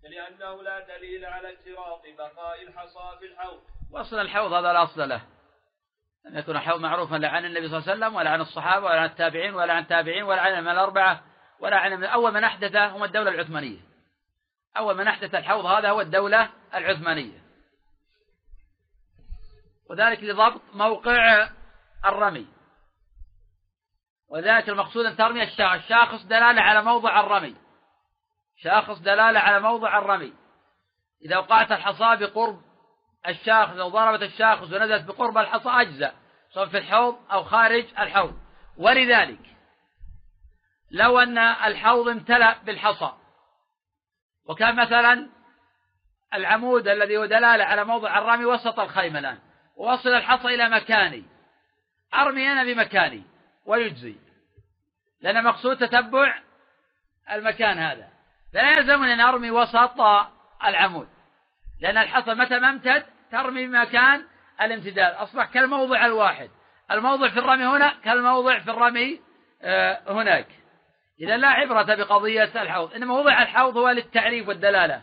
لأنه 0.02 0.62
لا 0.62 0.80
دليل 0.80 1.24
على 1.24 1.52
اشتراط 1.52 2.02
بقاء 2.18 2.62
الحصى 2.62 3.18
في 3.18 3.26
الحوض. 3.26 3.60
وأصل 3.92 4.18
الحوض 4.18 4.52
هذا 4.52 4.72
لا 4.72 4.82
أصل 4.82 5.08
له. 5.08 5.22
لم 6.24 6.38
يكن 6.38 6.56
الحوض 6.56 6.80
معروفا 6.80 7.16
لا 7.16 7.28
عن 7.28 7.44
النبي 7.44 7.68
صلى 7.68 7.78
الله 7.78 7.90
عليه 7.90 7.98
وسلم 7.98 8.16
ولا 8.16 8.30
عن 8.30 8.40
الصحابة 8.40 8.86
ولا 8.86 9.00
عن 9.00 9.08
التابعين 9.08 9.54
ولا 9.54 9.72
عن 9.72 9.82
التابعين 9.82 10.22
ولا 10.22 10.40
عن 10.40 10.64
من 10.64 10.70
الأربعة 10.70 11.24
ولا 11.60 11.76
عن 11.76 11.92
من 11.92 12.04
أول 12.04 12.34
من 12.34 12.44
أحدث 12.44 12.76
هم 12.76 13.04
الدولة 13.04 13.30
العثمانية. 13.30 13.80
أول 14.76 14.96
من 14.96 15.08
أحدث 15.08 15.34
الحوض 15.34 15.66
هذا 15.66 15.90
هو 15.90 16.00
الدولة 16.00 16.50
العثمانية. 16.74 17.47
وذلك 19.90 20.22
لضبط 20.22 20.62
موقع 20.74 21.48
الرمي. 22.04 22.46
وذلك 24.30 24.68
المقصود 24.68 25.06
أن 25.06 25.16
ترمي 25.16 25.42
الشاخص 25.42 26.24
دلالة 26.24 26.62
على 26.62 26.82
موضع 26.82 27.20
الرمي. 27.20 27.56
شاخص 28.56 28.98
دلالة 28.98 29.40
على 29.40 29.60
موضع 29.60 29.98
الرمي. 29.98 30.32
إذا 31.24 31.38
وقعت 31.38 31.72
الحصى 31.72 32.16
بقرب 32.16 32.62
الشاخص 33.28 33.76
أو 33.76 33.88
ضربت 33.88 34.22
الشاخص 34.22 34.72
ونزلت 34.72 35.04
بقرب 35.04 35.38
الحصى 35.38 35.68
أجزاء 35.68 36.14
سواء 36.54 36.66
في 36.66 36.78
الحوض 36.78 37.16
أو 37.32 37.44
خارج 37.44 37.84
الحوض. 37.98 38.38
ولذلك 38.76 39.56
لو 40.90 41.18
أن 41.18 41.38
الحوض 41.38 42.08
امتلأ 42.08 42.58
بالحصى 42.62 43.12
وكان 44.48 44.76
مثلا 44.76 45.30
العمود 46.34 46.88
الذي 46.88 47.16
هو 47.16 47.26
دلالة 47.26 47.64
على 47.64 47.84
موضع 47.84 48.18
الرمي 48.18 48.44
وسط 48.44 48.80
الخيمة 48.80 49.18
الآن. 49.18 49.47
ووصل 49.78 50.08
الحصى 50.08 50.48
إلى 50.48 50.68
مكاني. 50.68 51.24
أرمي 52.14 52.52
أنا 52.52 52.64
بمكاني 52.64 53.22
ويجزي. 53.66 54.16
لأن 55.20 55.44
مقصود 55.44 55.76
تتبع 55.76 56.38
المكان 57.32 57.78
هذا. 57.78 58.08
فلا 58.52 58.70
يلزمني 58.70 59.14
أن 59.14 59.20
أرمي 59.20 59.50
وسط 59.50 60.00
العمود. 60.64 61.08
لأن 61.80 61.98
الحصى 61.98 62.34
متى 62.34 62.58
ما 62.58 62.70
امتد 62.70 63.04
ترمي 63.32 63.66
بمكان 63.66 64.24
الامتداد. 64.60 65.14
أصبح 65.14 65.46
كالموضع 65.46 66.06
الواحد. 66.06 66.50
الموضع 66.90 67.28
في 67.28 67.38
الرمي 67.38 67.66
هنا 67.66 67.94
كالموضع 68.04 68.58
في 68.58 68.70
الرمي 68.70 69.20
آه، 69.62 70.00
هناك. 70.08 70.46
إذا 71.20 71.36
لا 71.36 71.48
عبرة 71.48 71.94
بقضية 71.94 72.62
الحوض. 72.62 72.94
إنما 72.94 73.14
وضع 73.14 73.42
الحوض 73.42 73.76
هو 73.76 73.88
للتعريف 73.90 74.48
والدلالة. 74.48 75.02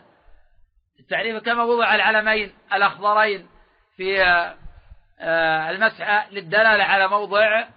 التعريف 1.00 1.42
كما 1.42 1.62
وضع 1.62 1.94
العلمين 1.94 2.52
الأخضرين 2.72 3.48
في 3.96 4.22
آه، 4.22 4.56
المسعى 5.20 6.30
للدلالة 6.30 6.84
على 6.84 7.08
موضع 7.08 7.68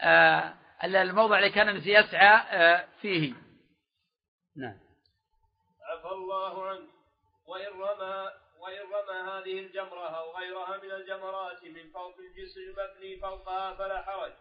آه، 0.00 0.54
الموضع 0.84 1.38
اللي 1.38 1.50
كان 1.50 1.68
النبي 1.68 1.94
يسعى 1.94 2.36
آه، 2.36 2.88
فيه. 3.00 3.34
نعم. 4.56 4.78
عفى 5.82 6.12
الله 6.12 6.68
عنه. 6.68 6.88
وإن 7.46 7.80
رمى 7.80 8.32
وإن 8.58 8.80
رمى 8.80 9.30
هذه 9.30 9.58
الجمرة 9.58 10.08
أو 10.08 10.36
غيرها 10.36 10.76
من 10.76 10.90
الجمرات 10.90 11.64
من 11.64 11.90
فوق 11.90 12.14
الجسر 12.18 12.60
المبني 12.60 13.16
فوقها 13.20 13.74
فلا 13.74 14.02
حرج. 14.02 14.32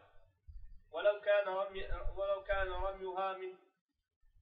ولو 0.92 1.22
كان 1.22 1.48
رمي 1.48 1.84
ولو 2.18 2.44
كان 2.44 2.68
رميها 2.68 3.34
من 3.34 3.54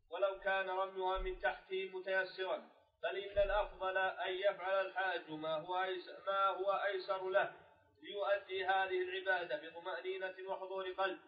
ولو 0.09 0.39
كان 0.39 0.69
رميها 0.69 1.17
من 1.17 1.41
تحته 1.41 1.91
متيسرا. 1.93 2.57
بل 3.03 3.17
إن 3.17 3.43
الأفضل 3.43 3.97
أن 3.97 4.33
يفعل 4.33 4.85
الحاج 4.85 5.31
ما 5.31 5.55
هو 5.55 5.83
أيسر, 5.83 6.13
ما 6.27 6.47
هو 6.47 6.71
أيسر 6.71 7.29
له. 7.29 7.64
ليؤدي 8.05 8.65
هذه 8.65 9.01
العبادة 9.01 9.55
بطمأنينة 9.63 10.35
وحضور 10.47 10.91
قلب. 10.91 11.19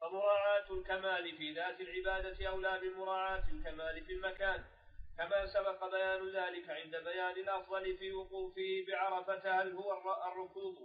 فمراعاة 0.00 0.70
الكمال 0.70 1.36
في 1.36 1.52
ذات 1.52 1.80
العبادة 1.80 2.48
أولى 2.48 2.80
بمراعاة 2.82 3.44
الكمال 3.52 4.04
في 4.04 4.12
المكان. 4.12 4.64
كما 5.18 5.46
سبق 5.46 5.90
بيان 5.90 6.28
ذلك 6.30 6.70
عند 6.70 6.96
بيان 6.96 7.36
الأفضل 7.36 7.96
في 7.96 8.12
وقوفه 8.12 8.84
بعرفة 8.88 9.62
هل 9.62 9.72
هو 9.72 9.92
الركوب 10.32 10.76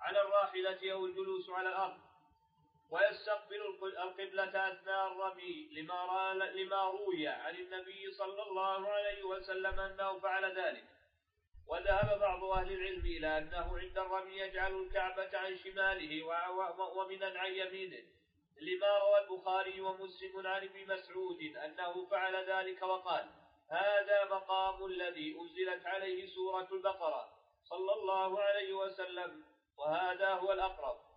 على 0.00 0.20
الراحلة 0.22 0.92
أو 0.92 1.06
الجلوس 1.06 1.50
على 1.50 1.68
الأرض. 1.68 2.00
ويستقبل 2.90 3.60
القبلة 3.82 4.72
أثناء 4.72 5.12
الرمي 5.12 5.68
لما, 5.72 6.32
لما 6.34 6.84
روي 6.84 7.28
عن 7.28 7.54
النبي 7.54 8.12
صلى 8.12 8.42
الله 8.42 8.88
عليه 8.88 9.22
وسلم 9.22 9.80
أنه 9.80 10.18
فعل 10.18 10.58
ذلك. 10.58 10.84
وذهب 11.68 12.20
بعض 12.20 12.44
أهل 12.44 12.72
العلم 12.72 13.06
إلى 13.06 13.38
أنه 13.38 13.78
عند 13.78 13.98
الرمي 13.98 14.38
يجعل 14.38 14.72
الكعبة 14.72 15.38
عن 15.38 15.58
شماله 15.58 16.22
ومنا 16.96 17.40
عن 17.40 17.52
يمينه. 17.52 18.02
لما 18.60 18.98
روى 18.98 19.18
البخاري 19.18 19.80
ومسلم 19.80 20.46
عن 20.46 20.62
ابن 20.62 20.94
مسعود 20.94 21.40
أنه 21.56 22.06
فعل 22.06 22.34
ذلك 22.50 22.82
وقال 22.82 23.30
هذا 23.70 24.24
مقام 24.24 24.84
الذي 24.84 25.36
أنزلت 25.40 25.86
عليه 25.86 26.26
سورة 26.26 26.68
البقرة 26.72 27.28
صلى 27.64 27.92
الله 27.92 28.40
عليه 28.40 28.72
وسلم 28.72 29.44
وهذا 29.78 30.28
هو 30.34 30.52
الأقرب. 30.52 31.11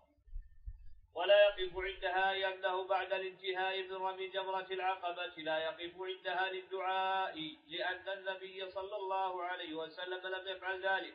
ولا 1.16 1.34
يقف 1.44 1.72
عندها 1.76 2.32
لأنه 2.32 2.88
بعد 2.88 3.12
الانتهاء 3.12 3.82
من 3.82 3.96
رمي 3.96 4.28
جمرة 4.28 4.66
العقبة 4.70 5.42
لا 5.42 5.58
يقف 5.58 5.92
عندها 6.00 6.50
للدعاء 6.52 7.34
لأن 7.68 8.18
النبي 8.18 8.70
صلى 8.70 8.96
الله 8.96 9.42
عليه 9.42 9.74
وسلم 9.74 10.26
لم 10.26 10.48
يفعل 10.48 10.86
ذلك. 10.86 11.14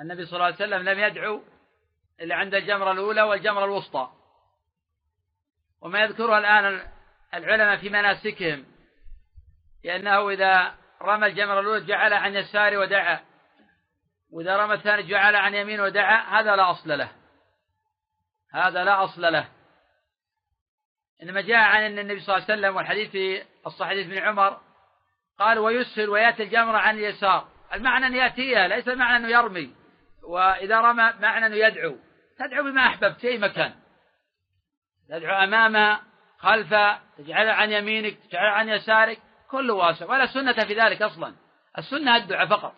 النبي 0.00 0.26
صلى 0.26 0.32
الله 0.32 0.44
عليه 0.44 0.54
وسلم 0.54 0.88
لم 0.88 0.98
يدعو 0.98 1.42
إلا 2.20 2.34
عند 2.34 2.54
الجمرة 2.54 2.92
الأولى 2.92 3.22
والجمرة 3.22 3.64
الوسطى. 3.64 4.10
وما 5.82 6.00
يذكرها 6.00 6.38
الآن 6.38 6.92
العلماء 7.34 7.76
في 7.76 7.88
مناسكهم 7.88 8.66
لأنه 9.84 10.30
إذا 10.30 10.74
رمى 11.02 11.26
الجمرة 11.26 11.60
الأولى 11.60 11.86
جعل 11.86 12.12
عن 12.12 12.34
يساره 12.34 12.78
ودعا 12.78 13.20
وإذا 14.32 14.56
رمى 14.56 14.74
الثاني 14.74 15.02
جعل 15.02 15.36
عن 15.36 15.54
يمين 15.54 15.80
ودعا 15.80 16.40
هذا 16.40 16.56
لا 16.56 16.70
أصل 16.70 16.98
له. 16.98 17.19
هذا 18.52 18.84
لا 18.84 19.04
أصل 19.04 19.32
له. 19.32 19.48
إنما 21.22 21.40
جاء 21.40 21.58
عن 21.58 21.82
أن 21.82 21.98
النبي 21.98 22.20
صلى 22.20 22.36
الله 22.36 22.46
عليه 22.48 22.58
وسلم 22.58 22.76
والحديث 22.76 23.10
في 23.10 23.42
الصحيح 23.66 24.06
بن 24.06 24.18
عمر 24.18 24.60
قال 25.38 25.58
ويسهل 25.58 26.08
ويأتي 26.08 26.42
الجمرة 26.42 26.78
عن 26.78 26.98
اليسار. 26.98 27.48
المعنى 27.74 28.06
أن 28.06 28.14
يأتيها 28.14 28.68
ليس 28.68 28.88
المعنى 28.88 29.16
أنه 29.16 29.28
يرمي. 29.28 29.74
وإذا 30.22 30.80
رمى 30.80 31.12
معنى 31.20 31.46
أنه 31.46 31.56
يدعو. 31.56 31.96
تدعو 32.38 32.62
بما 32.62 32.86
أحببت 32.86 33.20
في 33.20 33.28
أي 33.28 33.38
مكان. 33.38 33.74
تدعو 35.08 35.44
أمامها 35.44 36.02
خلفها 36.38 37.02
تجعلها 37.18 37.54
عن 37.54 37.72
يمينك 37.72 38.18
تجعلها 38.28 38.52
عن 38.52 38.68
يسارك. 38.68 39.18
كله 39.50 39.74
واسع. 39.74 40.06
ولا 40.06 40.26
سنة 40.26 40.64
في 40.64 40.74
ذلك 40.74 41.02
أصلا. 41.02 41.34
السنة 41.78 42.16
الدعاء 42.16 42.46
فقط. 42.46 42.74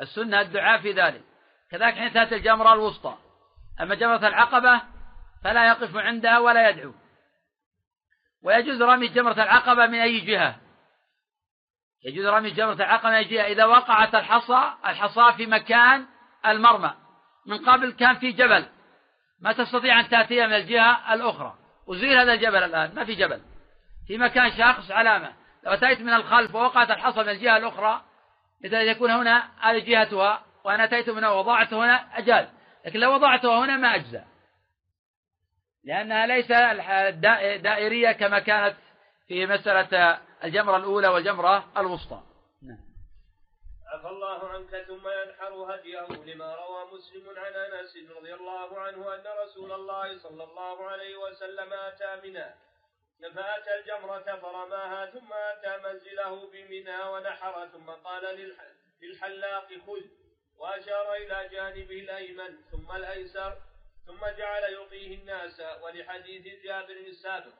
السنة 0.00 0.40
الدعاء 0.40 0.80
في 0.80 0.92
ذلك. 0.92 1.22
كذلك 1.70 1.94
حين 1.94 2.12
تأتي 2.12 2.34
الجمرة 2.34 2.72
الوسطى. 2.72 3.16
أما 3.80 3.94
جمرة 3.94 4.28
العقبة 4.28 4.82
فلا 5.44 5.66
يقف 5.68 5.96
عندها 5.96 6.38
ولا 6.38 6.68
يدعو. 6.68 6.94
ويجوز 8.42 8.82
رمي 8.82 9.08
جمرة 9.08 9.42
العقبة 9.42 9.86
من 9.86 10.00
أي 10.00 10.20
جهة. 10.20 10.56
يجوز 12.04 12.26
رمي 12.26 12.50
جمرة 12.50 12.72
العقبة 12.72 13.08
من 13.08 13.14
أي 13.14 13.24
جهة. 13.24 13.46
إذا 13.46 13.64
وقعت 13.64 14.14
الحصى 14.14 14.72
الحصى 14.86 15.32
في 15.36 15.46
مكان 15.46 16.06
المرمى. 16.46 16.94
من 17.46 17.58
قبل 17.58 17.92
كان 17.92 18.14
في 18.14 18.32
جبل. 18.32 18.66
ما 19.40 19.52
تستطيع 19.52 20.00
أن 20.00 20.08
تأتيها 20.08 20.46
من 20.46 20.54
الجهة 20.54 21.14
الأخرى. 21.14 21.54
وزيل 21.86 22.18
هذا 22.18 22.32
الجبل 22.32 22.62
الآن 22.62 22.94
ما 22.94 23.04
في 23.04 23.14
جبل. 23.14 23.40
في 24.06 24.18
مكان 24.18 24.52
شاخص 24.52 24.90
علامة. 24.90 25.32
لو 25.64 25.72
أتيت 25.72 26.00
من 26.00 26.12
الخلف 26.12 26.54
ووقعت 26.54 26.90
الحصى 26.90 27.22
من 27.22 27.28
الجهة 27.28 27.56
الأخرى 27.56 28.02
أن 28.64 28.72
يكون 28.72 29.10
هنا 29.10 29.48
هذه 29.60 29.78
جهتها. 29.78 30.44
وأنا 30.64 30.84
أتيت 30.84 31.10
من 31.10 31.16
هنا 31.18 31.30
ووضعته 31.30 31.84
هنا 31.84 32.18
أجاز 32.18 32.53
لكن 32.84 32.98
لو 32.98 33.14
وضعته 33.14 33.64
هنا 33.64 33.76
ما 33.76 33.94
أجزى 33.94 34.24
لأنها 35.84 36.26
ليس 36.26 36.48
دائرية 37.62 38.12
كما 38.12 38.38
كانت 38.38 38.76
في 39.28 39.46
مسألة 39.46 40.20
الجمرة 40.44 40.76
الأولى 40.76 41.08
والجمرة 41.08 41.72
الوسطى. 41.76 42.22
نعم. 42.62 42.84
عفى 43.94 44.08
الله 44.08 44.48
عنك 44.48 44.84
ثم 44.86 45.08
ينحر 45.08 45.54
هديه 45.54 46.34
لما 46.34 46.54
روى 46.54 46.84
مسلم 46.92 47.38
عن 47.38 47.52
أنس 47.52 47.96
رضي 48.16 48.34
الله 48.34 48.80
عنه 48.80 49.14
أن 49.14 49.24
رسول 49.44 49.72
الله 49.72 50.18
صلى 50.18 50.44
الله 50.44 50.88
عليه 50.90 51.16
وسلم 51.16 51.72
آتى 51.72 52.28
منى 52.28 52.54
فآتى 53.34 53.74
الجمرة 53.80 54.36
فرماها 54.42 55.06
ثم 55.06 55.32
آتى 55.32 55.82
منزله 55.84 56.50
بمنى 56.50 57.02
ونحر 57.02 57.68
ثم 57.72 57.90
قال 57.90 58.52
للحلاق 59.02 59.68
خذ. 59.86 60.23
وأشار 60.58 61.14
إلى 61.14 61.48
جانبه 61.48 62.00
الأيمن 62.00 62.62
ثم 62.70 62.92
الأيسر 62.92 63.62
ثم 64.06 64.26
جعل 64.26 64.62
يلقيه 64.62 65.14
الناس 65.14 65.60
ولحديث 65.82 66.62
جابر 66.64 66.96
السابق. 66.96 67.54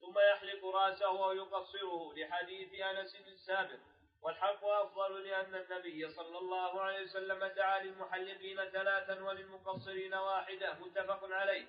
ثم 0.00 0.18
يحلق 0.18 0.64
رأسه 0.64 1.10
ويقصره 1.10 2.14
لحديث 2.16 2.80
أنس 2.80 3.16
السابق. 3.16 3.78
والحق 4.22 4.64
أفضل 4.64 5.28
لأن 5.28 5.54
النبي 5.54 6.08
صلى 6.08 6.38
الله 6.38 6.80
عليه 6.80 7.02
وسلم 7.04 7.44
دعا 7.44 7.82
للمحلقين 7.82 8.64
ثلاثا 8.70 9.24
وللمقصرين 9.24 10.14
واحدة 10.14 10.74
متفق 10.74 11.24
عليه. 11.24 11.66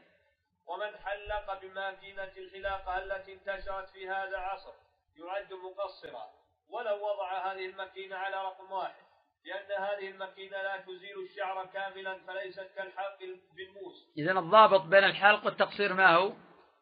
ومن 0.66 0.98
حلق 0.98 1.62
بماكينة 1.62 2.34
الحلاقة 2.38 2.98
التي 2.98 3.34
انتشرت 3.34 3.90
في 3.90 4.10
هذا 4.10 4.38
العصر 4.38 4.74
يعد 5.16 5.54
مقصرا. 5.54 6.34
ولو 6.70 7.08
وضع 7.08 7.52
هذه 7.52 7.66
الماكينة 7.66 8.16
على 8.16 8.36
رقم 8.36 8.72
واحد. 8.72 9.11
لأن 9.46 9.84
هذه 9.84 10.10
الماكينة 10.10 10.58
لا 10.58 10.78
تزيل 10.78 11.20
الشعر 11.30 11.66
كاملا 11.66 12.18
فليست 12.28 12.72
كالحلق 12.76 13.18
بالموس. 13.56 14.12
إذا 14.18 14.32
الضابط 14.32 14.82
بين 14.82 15.04
الحلق 15.04 15.46
والتقصير 15.46 15.94
ما 15.94 16.16
هو؟ 16.16 16.34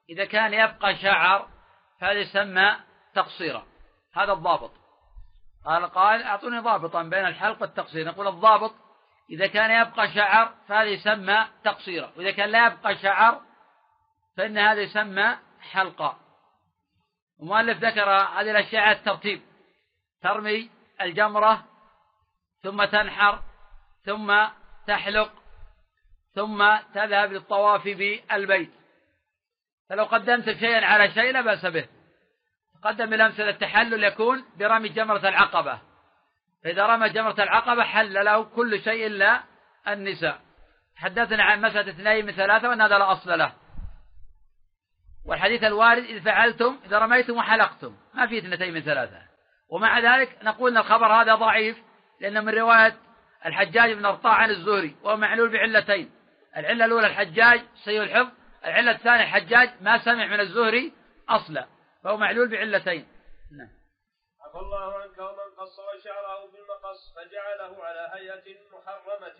إذا 0.10 0.26
كان 0.26 0.54
يبقى 0.54 0.96
شعر 0.96 1.50
فهذا 2.00 2.20
يسمى 2.20 2.76
تقصيرا. 3.16 3.66
هذا 4.14 4.34
الضابط. 4.34 4.72
قال 5.66 5.86
قال 5.86 6.24
أعطوني 6.24 6.60
ضابطا 6.60 7.04
بين 7.04 7.26
الحلق 7.26 7.62
والتقصير. 7.62 8.06
نقول 8.06 8.28
الضابط 8.28 8.76
إذا 9.30 9.48
كان 9.48 9.88
يبقى 9.88 10.12
شعر 10.12 10.56
فهذا 10.68 10.90
يسمى 10.90 11.48
تقصيرا. 11.64 12.12
وإذا 12.18 12.32
كان 12.32 12.50
لا 12.50 12.68
يبقى 12.68 12.98
شعر 12.98 13.42
فإن 14.38 14.58
هذا 14.58 14.82
يسمى 14.82 15.38
حلقة 15.62 16.20
المؤلف 17.42 17.78
ذكر 17.78 18.10
هذه 18.10 18.52
الأشياء 18.52 18.92
الترتيب. 18.92 19.42
ترمي 20.22 20.70
الجمرة 21.02 21.69
ثم 22.64 22.86
تنحر 22.86 23.44
ثم 24.06 24.48
تحلق 24.88 25.32
ثم 26.36 26.78
تذهب 26.94 27.32
للطواف 27.32 27.84
بالبيت. 27.84 28.72
فلو 29.90 30.04
قدمت 30.04 30.52
شيئا 30.52 30.86
على 30.86 31.12
شيء 31.12 31.34
لا 31.34 31.42
بأس 31.42 31.66
به. 31.66 31.88
تقدم 32.82 33.14
الأمثلة 33.14 33.50
التحلل 33.50 34.04
يكون 34.04 34.46
برمي 34.58 34.90
جمرة 34.90 35.30
العقبة. 35.30 35.80
فإذا 36.64 36.86
رمى 36.86 37.10
جمرة 37.10 37.44
العقبة 37.44 37.84
حل 37.84 38.26
له 38.26 38.44
كل 38.44 38.82
شيء 38.82 39.08
إلا 39.08 39.44
النساء. 39.88 40.42
حدثنا 40.96 41.44
عن 41.44 41.62
مسألة 41.62 41.92
اثنين 41.92 42.26
من 42.26 42.32
ثلاثة 42.32 42.70
وأن 42.70 42.82
هذا 42.82 42.98
لا 42.98 43.12
أصل 43.12 43.40
له. 43.40 43.54
والحديث 45.26 45.64
الوارد 45.64 46.04
إذ 46.04 46.22
فعلتم 46.22 46.80
إذا 46.86 47.00
رميتم 47.00 47.38
وحلقتم. 47.38 47.98
ما 48.14 48.28
في 48.28 48.38
اثنتين 48.38 48.74
من 48.74 48.82
ثلاثة. 48.82 49.22
ومع 49.70 50.00
ذلك 50.00 50.38
نقول 50.44 50.72
أن 50.72 50.78
الخبر 50.78 51.14
هذا 51.22 51.36
ضعيف. 51.36 51.89
لأنه 52.22 52.42
من 52.42 52.54
رواية 52.54 52.98
الحجاج 53.46 53.94
بن 53.94 54.06
أرطاع 54.06 54.34
عن 54.34 54.50
الزهري 54.50 54.96
وهو 55.04 55.18
معلول 55.18 55.50
بعلتين. 55.50 56.12
العلة 56.58 56.86
الأولى 56.86 57.08
الحجاج 57.08 57.62
سيء 57.86 58.04
الحفظ. 58.04 58.32
العلة 58.66 58.92
الثانية 58.92 59.24
الحجاج 59.24 59.70
ما 59.82 60.06
سمع 60.06 60.26
من 60.26 60.40
الزهري 60.40 60.94
أصلا 61.30 61.68
فهو 62.04 62.18
معلول 62.18 62.50
بعلتين. 62.50 63.08
نعم. 63.58 63.70
عفى 64.42 64.58
الله 64.58 64.94
عنك 64.94 65.18
ومن 65.18 65.56
قصر 65.58 66.00
شعره 66.04 66.46
بالمقص 66.52 67.14
فجعله 67.16 67.84
على 67.84 68.12
هيئة 68.14 68.58
محرمة 68.72 69.40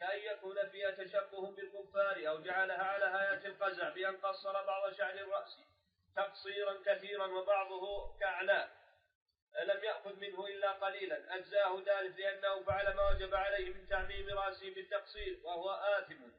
كأن 0.00 0.18
يكون 0.32 0.56
فيها 0.72 0.90
تشبه 0.90 1.56
بالكفار 1.56 2.28
أو 2.28 2.42
جعلها 2.42 2.82
على 2.82 3.04
هيئة 3.04 3.46
القزع 3.46 3.88
بأن 3.88 4.16
قصر 4.16 4.52
بعض 4.52 4.92
شعر 4.92 5.14
الرأس 5.14 5.60
تقصيرا 6.16 6.74
كثيرا 6.86 7.26
وبعضه 7.26 8.16
كأعناق 8.20 8.68
لم 9.64 9.84
يأخذ 9.84 10.16
منه 10.16 10.46
إلا 10.46 10.72
قليلا. 10.72 11.34
أجزاه 11.34 11.82
ذلك 11.86 12.18
لأنه 12.18 12.62
فعل 12.62 12.94
ما 12.94 13.10
وجب 13.10 13.34
عليه 13.34 13.74
من 13.74 13.88
تعميم 13.88 14.38
رأسه 14.38 14.74
بالتقصير 14.74 15.40
وهو 15.44 15.70
آثم. 15.70 16.30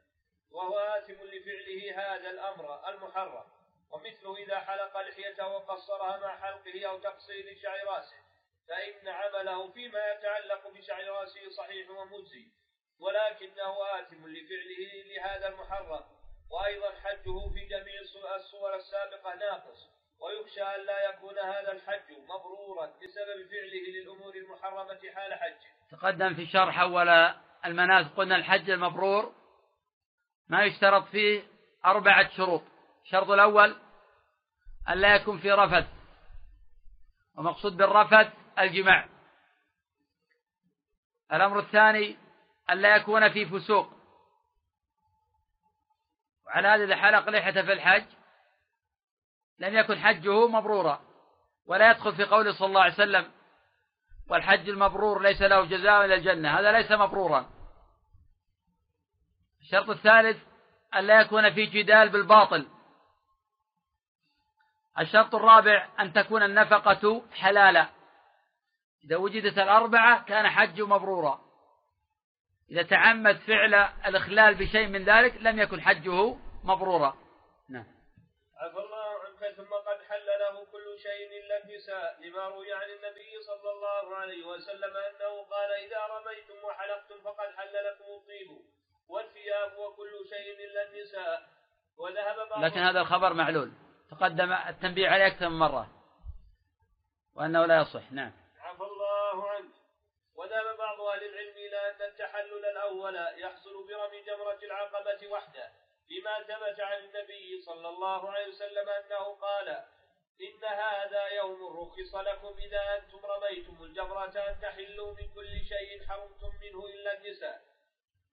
وهو 0.52 0.80
آثم 0.80 1.14
لفعله 1.14 1.96
هذا 1.96 2.30
الأمر 2.30 2.90
المحرم. 2.90 3.50
ومثله 3.92 4.38
إذا 4.38 4.60
حلق 4.60 4.98
لحيته 4.98 5.48
وقصرها 5.48 6.18
مع 6.18 6.38
حلقه 6.38 6.86
أو 6.90 7.00
تقصير 7.00 7.58
شعر 7.62 7.84
رأسه 7.88 8.18
فإن 8.68 9.08
عمله 9.08 9.72
فيما 9.72 10.12
يتعلق 10.12 10.68
بشعر 10.68 11.08
رأسه 11.08 11.50
صحيح 11.50 11.90
ومجزي. 11.90 12.46
ولكنه 13.00 14.00
آثم 14.00 14.28
لفعله 14.28 15.04
لهذا 15.06 15.48
المحرم. 15.48 16.06
وأيضا 16.52 16.92
حجه 16.92 17.50
في 17.54 17.66
جميع 17.66 18.00
الصور 18.36 18.76
السابقة 18.76 19.36
ناقص. 19.36 19.97
ويخشى 20.20 20.62
أن 20.62 20.86
لا 20.86 21.10
يكون 21.10 21.40
هذا 21.40 21.72
الحج 21.72 22.12
مبرورا 22.24 22.86
بسبب 22.86 23.50
فعله 23.50 24.00
للأمور 24.00 24.36
المحرمة 24.36 25.00
حال 25.16 25.34
حجه. 25.34 25.78
تقدم 25.92 26.34
في 26.34 26.42
الشرح 26.42 26.80
أول 26.80 27.10
المناسك 27.66 28.12
قلنا 28.12 28.36
الحج 28.36 28.70
المبرور 28.70 29.34
ما 30.50 30.64
يشترط 30.64 31.04
فيه 31.04 31.44
أربعة 31.86 32.30
شروط. 32.38 32.64
الشرط 33.04 33.30
الأول 33.30 33.76
أن 34.90 34.98
لا 34.98 35.16
يكون 35.16 35.40
في 35.40 35.52
رفث 35.52 35.88
ومقصود 37.36 37.78
بالرفث 37.78 38.34
الجماع. 38.60 39.10
الأمر 41.34 41.60
الثاني 41.60 42.18
أن 42.70 42.82
لا 42.82 42.96
يكون 42.96 43.30
في 43.30 43.46
فسوق. 43.46 43.94
وعلى 46.46 46.68
هذا 46.68 46.84
إذا 46.84 46.96
حلق 46.96 47.30
في 47.66 47.74
الحج. 47.74 48.17
لم 49.60 49.78
يكن 49.78 50.00
حجه 50.00 50.48
مبرورا 50.48 51.02
ولا 51.68 51.92
يدخل 51.92 52.16
في 52.16 52.24
قوله 52.24 52.52
صلى 52.52 52.68
الله 52.68 52.82
عليه 52.82 52.94
وسلم 52.94 53.32
والحج 54.30 54.70
المبرور 54.70 55.22
ليس 55.22 55.42
له 55.42 55.66
جزاء 55.66 56.06
إلى 56.06 56.16
الجنة 56.16 56.60
هذا 56.60 56.72
ليس 56.72 56.92
مبرورا. 56.92 57.50
الشرط 59.62 59.90
الثالث 59.90 60.38
أن 60.96 61.04
لا 61.04 61.22
يكون 61.22 61.54
في 61.54 61.66
جدال 61.66 62.10
بالباطل. 62.10 62.68
الشرط 65.00 65.36
الرابع 65.36 65.90
أن 66.00 66.14
تكون 66.14 66.44
النفقة 66.44 67.22
حلالا. 67.32 67.90
إذا 69.06 69.18
وجدت 69.18 69.58
الأربعة 69.58 70.24
كان 70.24 70.50
حج 70.50 70.82
مبرورا. 70.82 71.42
إذا 72.72 72.84
تعمد 72.84 73.38
فعل 73.38 73.74
الإخلال 74.06 74.56
بشيء 74.56 74.88
من 74.88 75.04
ذلك 75.04 75.38
لم 75.42 75.60
يكن 75.60 75.82
حجه 75.82 76.36
مبرورا. 76.64 77.18
نعم 77.70 77.86
عفى 78.58 78.78
الله 78.78 79.08
عنك 79.26 79.56
ثم 79.58 79.74
قد 79.74 80.04
حل 80.10 80.26
له 80.26 80.66
كل 80.72 80.97
شيء 81.08 81.40
إلا 81.40 81.64
النساء 81.64 82.18
لما 82.22 82.48
روي 82.48 82.74
عن 82.74 82.90
النبي 82.90 83.42
صلى 83.42 83.72
الله 83.72 84.16
عليه 84.16 84.46
وسلم 84.48 84.98
أنه 84.98 85.44
قال 85.44 85.72
إذا 85.72 86.00
رميتم 86.06 86.64
وحلقتم 86.64 87.22
فقد 87.22 87.50
حل 87.58 87.74
لكم 87.74 88.06
الطيب 88.06 88.50
والثياب 89.10 89.78
وكل 89.78 90.30
شيء 90.30 90.66
إلا 90.66 90.82
النساء 90.88 91.50
وذهب 91.98 92.50
بعض 92.50 92.64
لكن 92.64 92.80
هذا 92.80 93.02
الخبر 93.02 93.34
معلول. 93.34 93.72
تقدم 94.12 94.52
التنبيه 94.54 95.10
عليه 95.10 95.28
أكثر 95.28 95.50
من 95.50 95.60
مرة. 95.60 95.90
وأنه 97.36 97.66
لا 97.66 97.82
يصح. 97.82 98.12
نعم. 98.12 98.32
عفى 98.60 98.84
الله 98.84 99.50
عنك. 99.50 99.74
وذهب 100.36 100.78
بعض 100.78 101.02
أهل 101.02 101.24
العلم 101.24 101.58
إلى 101.58 101.90
أن 101.90 102.02
التحلل 102.02 102.66
الأول 102.66 103.16
يحصل 103.16 103.88
برمي 103.88 104.22
جمرة 104.22 104.60
العقبة 104.64 105.28
وحده 105.28 105.72
لما 106.12 106.44
ثبت 106.44 106.80
عن 106.80 106.98
النبي 107.04 107.62
صلى 107.66 107.90
الله 107.90 108.32
عليه 108.32 108.48
وسلم 108.48 108.90
أنه 108.90 109.36
قال 109.36 109.84
إن 110.42 110.64
هذا 110.66 111.28
يوم 111.28 111.78
رخص 111.80 112.16
لكم 112.16 112.58
إذا 112.58 112.98
أنتم 112.98 113.20
رميتم 113.26 113.84
الجمرة 113.84 114.50
أن 114.50 114.62
تحلوا 114.62 115.12
من 115.12 115.34
كل 115.36 115.66
شيء 115.72 116.08
حرمتم 116.08 116.52
منه 116.62 116.86
إلا 116.86 117.18
النساء. 117.18 117.62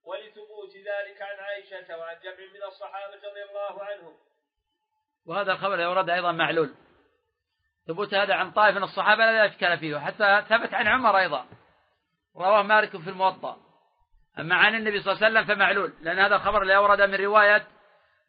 ولثبوت 0.05 0.77
ذلك 0.77 1.23
عن 1.23 1.39
عائشة 1.39 1.99
وعن 1.99 2.17
جمع 2.25 2.53
من 2.55 2.63
الصحابة 2.63 3.17
رضي 3.17 3.43
الله 3.43 3.85
عنهم. 3.85 4.15
وهذا 5.27 5.53
الخبر 5.53 5.81
يورد 5.81 6.11
أيضا 6.11 6.33
معلول. 6.33 6.75
ثبوت 7.87 8.15
هذا 8.15 8.35
عن 8.35 8.51
طائف 8.51 8.77
من 8.77 8.83
الصحابة 8.83 9.25
لا 9.25 9.47
إشكال 9.47 9.79
فيه 9.79 9.99
حتى 9.99 10.45
ثبت 10.49 10.75
عن 10.75 10.87
عمر 10.87 11.19
أيضا. 11.19 11.47
رواه 12.37 12.63
مالك 12.63 12.97
في 12.97 13.11
الموطأ. 13.11 13.61
أما 14.39 14.55
عن 14.55 14.75
النبي 14.75 15.03
صلى 15.03 15.13
الله 15.13 15.25
عليه 15.25 15.41
وسلم 15.41 15.55
فمعلول 15.55 15.93
لأن 16.01 16.19
هذا 16.19 16.37
الخبر 16.37 16.65
لا 16.65 16.79
ورد 16.79 17.01
من 17.01 17.15
رواية 17.15 17.67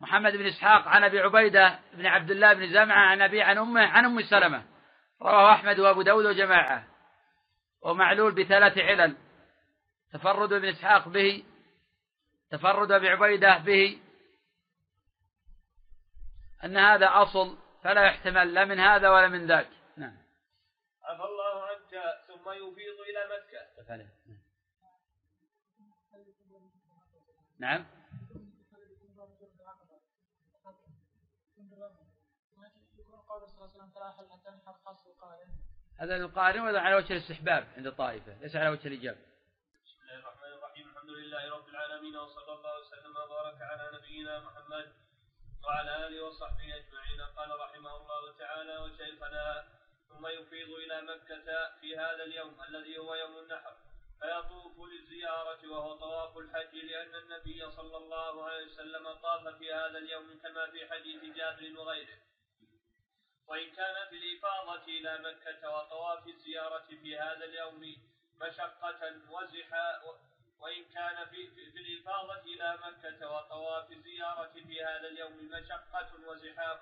محمد 0.02 0.36
بن 0.36 0.46
إسحاق 0.46 0.88
عن 0.88 1.04
أبي 1.04 1.20
عبيدة 1.20 1.80
بن 1.94 2.06
عبد 2.06 2.32
الله 2.32 2.54
بن 2.54 2.74
زمعة 2.74 3.10
عن 3.10 3.22
أبي 3.22 3.42
عن 3.42 3.58
أمه 3.58 3.82
عن 3.82 4.06
أم 4.06 4.22
سلمة. 4.22 4.66
رواه 5.22 5.54
أحمد 5.54 5.80
وأبو 5.80 6.02
داود 6.02 6.26
وجماعة. 6.26 6.88
ومعلول 7.82 8.36
بثلاث 8.36 8.78
علل. 8.78 9.18
تفرد 10.14 10.54
ابن 10.54 10.68
إسحاق 10.68 11.08
به 11.08 11.44
تفرد 12.52 12.92
أبي 12.92 13.10
عبيدة 13.10 13.58
به. 13.58 14.00
أن 16.64 16.78
هذا 16.78 17.08
أصل 17.08 17.58
فلا 17.84 18.06
يحتمل 18.06 18.54
لا 18.54 18.66
من 18.66 18.80
هذا 18.80 19.10
ولا 19.10 19.28
من 19.28 19.48
ذاك. 19.48 19.70
نعم. 19.98 20.18
عفى 21.04 21.24
الله 21.24 21.64
عنك 21.64 22.04
ثم 22.28 22.52
يفيض 22.52 23.00
إلى 23.00 23.26
مكة. 23.26 23.76
نعم. 27.60 27.86
هذا 36.00 36.16
القارن 36.16 36.62
ولا 36.62 36.82
على 36.82 36.96
وجه 36.96 37.14
الاستحباب 37.14 37.68
عند 37.78 37.88
الطائفة 37.88 38.42
ليس 38.42 38.56
على 38.56 38.70
وجه 38.70 38.88
الإجابة 38.88 39.20
بسم 39.86 40.02
الله 40.02 40.20
الرحمن 40.20 40.54
الرحيم 40.58 40.90
الحمد 40.90 41.10
لله 41.10 41.52
رب 41.56 41.68
العالمين 41.70 42.16
وصلى 42.18 42.54
الله 42.54 42.80
وسلم 42.80 43.18
وبارك 43.18 43.62
على 43.62 43.98
نبينا 43.98 44.40
محمد 44.40 44.94
وعلى 45.64 46.08
آله 46.08 46.24
وصحبه 46.24 46.76
أجمعين. 46.76 47.22
قال 47.38 47.60
رحمه 47.60 47.98
الله 47.98 48.38
تعالى 48.38 48.78
وشيخنا 48.78 49.68
ثم 50.10 50.28
يفيض 50.28 50.70
إلى 50.70 51.02
مكة 51.02 51.70
في 51.82 51.98
هذا 51.98 52.24
اليوم 52.24 52.64
الذي 52.70 52.98
هو 52.98 53.16
يوم 53.16 53.38
النحر 53.38 53.76
فيطوف 54.20 54.80
للزيارة 54.90 55.72
وهو 55.72 55.96
طواف 55.96 56.38
الحج 56.38 56.76
لأن 56.76 57.16
النبي 57.16 57.72
صلى 57.72 57.98
الله 57.98 58.46
عليه 58.46 58.66
وسلم 58.66 59.14
طاف 59.14 59.48
في 59.48 59.74
هذا 59.74 59.98
اليوم 59.98 60.40
كما 60.44 60.72
في 60.72 60.90
حديث 60.90 61.24
جابر 61.36 61.80
وغيره. 61.80 62.18
وإن 63.48 63.70
كان 63.72 63.96
في 64.10 64.16
الإفاضة 64.16 64.84
إلى 64.88 65.18
مكة 65.18 65.70
وطواف 65.70 66.28
الزيارة 66.28 66.84
في 67.04 67.18
هذا 67.18 67.46
اليوم 67.46 67.96
مشقة 68.42 69.02
وزحا 69.30 70.02
وإن 70.60 70.84
كان 70.94 71.26
في, 71.26 71.48
في 71.72 71.80
الإفاضة 71.80 72.42
إلى 72.42 72.78
مكة 72.86 73.32
وطواف 73.32 73.92
الزيارة 73.92 74.52
في 74.54 74.84
هذا 74.84 75.08
اليوم 75.08 75.50
مشقة 75.52 76.30
وزحام 76.30 76.78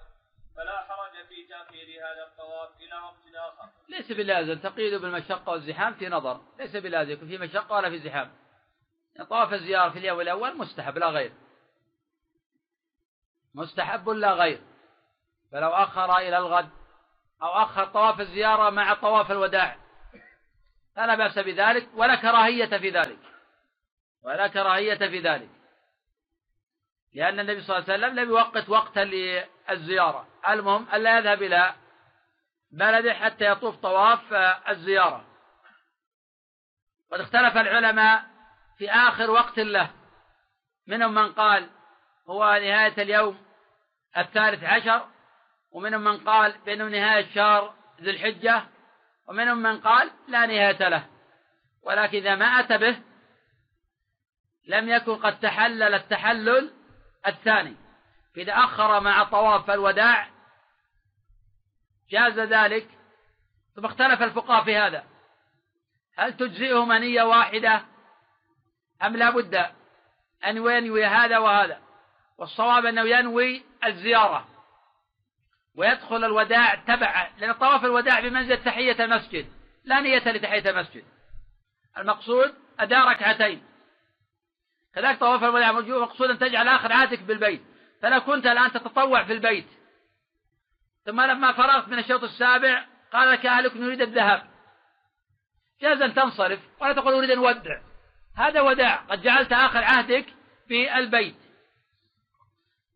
فلا 0.56 0.82
حرج 0.82 1.26
في 1.28 1.44
تأخير 1.44 2.06
هذا 2.08 2.24
الطواف 2.24 2.70
إلى 2.80 2.96
وقت 2.96 3.36
آخر. 3.36 3.70
ليس 3.90 4.12
بلازم. 4.12 4.60
تقييد 4.60 5.02
بالمشقة 5.02 5.52
والزحام 5.52 5.94
في 5.94 6.10
نظر. 6.10 6.42
ليس 6.60 6.76
بلازم. 6.76 7.12
يكون 7.12 7.28
في 7.28 7.38
مشقة 7.38 7.76
ولا 7.76 7.90
في 7.90 8.00
زحام. 8.00 8.32
طواف 9.30 9.54
الزيارة 9.54 9.90
في 9.90 10.00
اليوم 10.00 10.22
الأول 10.22 10.58
مستحب 10.58 10.98
لا 10.98 11.10
غير. 11.10 11.34
مستحب 13.56 14.10
لا 14.10 14.34
غير. 14.34 14.62
فلو 15.54 15.70
أخر 15.70 16.18
إلى 16.18 16.38
الغد 16.38 16.70
أو 17.42 17.48
أخر 17.48 17.86
طواف 17.86 18.20
الزيارة 18.20 18.70
مع 18.70 18.94
طواف 18.94 19.32
الوداع 19.32 19.76
فلا 20.96 21.16
بأس 21.16 21.40
بذلك 21.40 21.90
ولا 21.94 22.16
كراهية 22.16 22.78
في 22.78 22.90
ذلك 22.90 23.20
ولا 24.24 24.48
كراهية 24.48 24.98
في 24.98 25.20
ذلك. 25.20 25.50
لأن 27.14 27.40
النبي 27.40 27.62
صلى 27.62 27.78
الله 27.78 27.94
عليه 27.94 28.04
وسلم 28.04 28.20
لم 28.20 28.30
يوقت 28.30 28.70
وقتا 28.70 29.00
للزيارة 29.00 30.28
المهم 30.50 30.88
ألا 30.94 31.18
يذهب 31.18 31.44
إلى 31.44 31.76
بلده 32.72 33.14
حتى 33.14 33.46
يطوف 33.46 33.76
طواف 33.76 34.34
الزيارة. 34.70 35.26
قد 37.12 37.20
اختلف 37.20 37.58
العلماء 37.58 38.24
في 38.78 38.92
آخر 38.92 39.32
وقت 39.32 39.60
له 39.60 39.92
منهم 40.88 41.14
من 41.14 41.32
قال 41.34 41.70
هو 42.30 42.44
نهاية 42.44 43.04
اليوم 43.04 43.46
الثالث 44.18 44.64
عشر 44.64 45.13
ومنهم 45.74 46.04
من 46.04 46.18
قال 46.18 46.56
بأنه 46.66 46.88
نهاية 46.88 47.34
شهر 47.36 47.74
ذي 48.02 48.10
الحجة 48.10 48.64
ومنهم 49.28 49.58
من 49.58 49.80
قال 49.80 50.12
لا 50.28 50.46
نهاية 50.46 50.90
له. 50.90 51.08
ولكن 51.84 52.18
إذا 52.18 52.36
ما 52.36 52.46
أتى 52.46 52.78
به 52.78 53.00
لم 54.68 54.90
يكن 54.90 55.16
قد 55.16 55.40
تحلل 55.40 55.94
التحلل 55.94 56.74
الثاني. 57.28 57.76
فإذا 58.36 58.54
أخر 58.54 59.00
مع 59.00 59.24
طواف 59.24 59.72
الوداع 59.72 60.30
جاز 62.10 62.40
ذلك. 62.40 62.88
ثم 63.76 63.86
اختلف 63.86 64.22
الفقهاء 64.22 64.64
في 64.64 64.78
هذا. 64.78 65.04
هل 66.18 66.38
تجزئه 66.38 66.86
منية 66.86 67.24
واحدة؟ 67.24 67.86
أم 69.04 69.18
لا 69.18 69.30
بد 69.30 69.56
أن 70.46 70.58
ينوي 70.58 71.06
هذا 71.06 71.38
وهذا؟ 71.38 71.82
والصواب 72.38 72.86
أنه 72.86 73.02
ينوي 73.02 73.64
الزيارة. 73.86 74.53
ويدخل 75.78 76.26
الوداع 76.26 76.76
تبعا 76.76 77.30
لأن 77.38 77.54
طواف 77.54 77.86
الوداع 77.86 78.20
بمنزل 78.20 78.64
تحية 78.64 79.04
المسجد 79.04 79.46
لا 79.86 80.00
نية 80.00 80.32
لتحية 80.32 80.70
المسجد. 80.70 81.04
المقصود 81.98 82.54
أداء 82.80 83.08
ركعتين. 83.08 83.64
كذلك 84.96 85.20
طواف 85.20 85.44
الوداع 85.44 85.72
مقصود 85.72 86.30
أن 86.30 86.40
تجعل 86.40 86.68
آخر 86.68 86.94
عهدك 86.94 87.20
بالبيت. 87.20 87.62
فلو 88.02 88.22
كنت 88.22 88.46
الآن 88.46 88.72
تتطوع 88.72 89.24
في 89.24 89.34
البيت. 89.34 89.68
ثم 91.06 91.22
لما 91.22 91.54
فرغت 91.54 91.88
من 91.88 92.00
الشوط 92.00 92.24
السابع 92.24 92.86
قال 93.14 93.32
لك 93.32 93.46
أهلك 93.46 93.78
نريد 93.78 94.02
الذهاب. 94.02 94.44
جاز 95.82 96.02
أن 96.02 96.14
تنصرف 96.14 96.60
ولا 96.82 96.94
تقول 96.94 97.14
أريد 97.14 97.32
أن 97.32 97.38
أودع. 97.38 97.82
هذا 98.38 98.62
وداع. 98.62 98.96
قد 98.96 99.22
جعلت 99.22 99.54
آخر 99.54 99.84
عهدك 99.84 100.26
في 100.68 100.98
البيت 100.98 101.36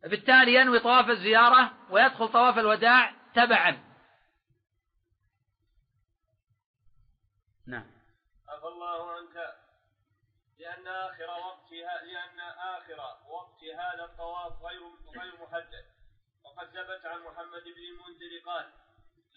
بالتالي 0.04 0.54
ينوي 0.54 0.80
طواف 0.80 1.10
الزيارة 1.10 1.74
ويدخل 1.90 2.28
طواف 2.28 2.58
الوداع 2.58 3.16
تبعا. 3.36 3.88
نعم. 7.68 7.92
عفى 8.50 8.68
الله 8.68 9.12
عنك. 9.12 9.56
لأن 10.60 10.88
آخر 10.88 11.30
وقتها 11.30 12.04
لأن 12.04 12.40
آخر 12.40 13.00
وقت 13.30 13.64
هذا 13.64 14.04
الطواف 14.04 14.62
غير 14.62 14.82
غير 15.18 15.42
محدد. 15.42 15.86
وقد 16.46 16.68
ثبت 16.68 17.06
عن 17.06 17.20
محمد 17.20 17.64
بن 17.64 17.84
المنذر 17.92 18.46
قال 18.46 18.72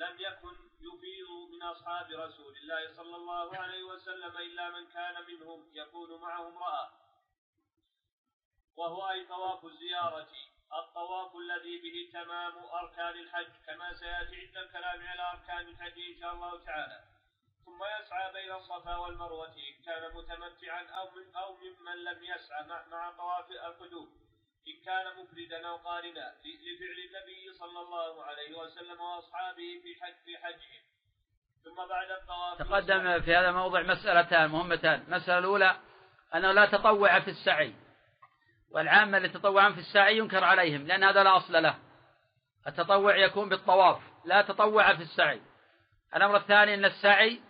لم 0.00 0.16
يكن 0.20 0.56
يفيض 0.80 1.30
من 1.52 1.62
أصحاب 1.62 2.10
رسول 2.10 2.56
الله 2.56 2.96
صلى 2.96 3.16
الله 3.16 3.56
عليه 3.56 3.82
وسلم 3.82 4.36
إلا 4.36 4.70
من 4.70 4.86
كان 4.86 5.14
منهم 5.26 5.70
يكون 5.72 6.20
معه 6.20 6.48
امرأة. 6.48 6.90
وهو 8.76 9.10
أي 9.10 9.26
طواف 9.26 9.64
الزيارة 9.64 10.28
الطواف 10.78 11.36
الذي 11.36 11.76
به 11.78 12.20
تمام 12.20 12.52
أركان 12.82 13.14
الحج 13.20 13.52
كما 13.66 13.92
سيأتي 13.92 14.46
عند 14.46 14.56
الكلام 14.56 15.08
على 15.08 15.22
أركان 15.32 15.68
الحج 15.68 15.98
إن 15.98 16.20
شاء 16.20 16.32
الله 16.34 16.64
تعالى. 16.64 17.00
ثم 17.64 17.80
يسعى 18.00 18.32
بين 18.32 18.52
الصفا 18.52 18.96
والمروة 18.96 19.48
إن 19.48 19.84
كان 19.86 20.14
متمتعا 20.14 20.82
أو 20.82 21.10
من 21.10 21.36
أو 21.36 21.56
ممن 21.56 22.04
لم 22.04 22.24
يسعى 22.24 22.64
مع, 22.90 23.10
طواف 23.10 23.50
القدوم. 23.50 24.08
إن 24.68 24.84
كان 24.84 25.06
مفردا 25.16 25.68
أو 25.68 25.76
قارنا 25.76 26.34
لفعل 26.44 26.98
النبي 27.08 27.52
صلى 27.52 27.80
الله 27.80 28.24
عليه 28.24 28.58
وسلم 28.58 29.00
وأصحابه 29.00 29.80
في 29.82 30.04
حج 30.04 30.14
في 30.24 30.38
حجهم 30.38 30.82
ثم 31.64 31.76
بعد 31.88 32.10
الطواف 32.10 32.58
تقدم 32.58 33.20
في 33.20 33.36
هذا 33.36 33.48
الموضع 33.48 33.82
مسألتان 33.82 34.50
مهمتان. 34.50 35.00
المسألة 35.00 35.38
الأولى 35.38 35.80
أنه 36.34 36.52
لا 36.52 36.66
تطوع 36.66 37.20
في 37.20 37.30
السعي. 37.30 37.74
والعامة 38.70 39.16
اللي 39.16 39.28
تطوعون 39.28 39.74
في 39.74 39.80
السعي 39.80 40.18
ينكر 40.18 40.44
عليهم 40.44 40.86
لأن 40.86 41.04
هذا 41.04 41.22
لا 41.24 41.36
أصل 41.36 41.62
له. 41.62 41.78
التطوع 42.66 43.16
يكون 43.16 43.48
بالطواف 43.48 44.02
لا 44.24 44.42
تطوع 44.42 44.94
في 44.94 45.02
السعي 45.02 45.40
الأمر 46.16 46.36
الثاني 46.36 46.74
أن 46.74 46.84
السعي 46.84 47.40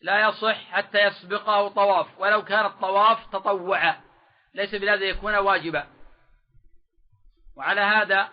لا 0.00 0.28
يصح 0.28 0.70
حتى 0.70 0.98
يسبقه 0.98 1.68
طواف. 1.68 2.20
ولو 2.20 2.44
كان 2.44 2.66
الطواف 2.66 3.26
تطوعا 3.26 4.00
ليس 4.54 4.74
بلازم 4.74 5.04
يكون 5.04 5.34
واجبا. 5.34 5.86
وعلى 7.56 7.80
هذا 7.80 8.28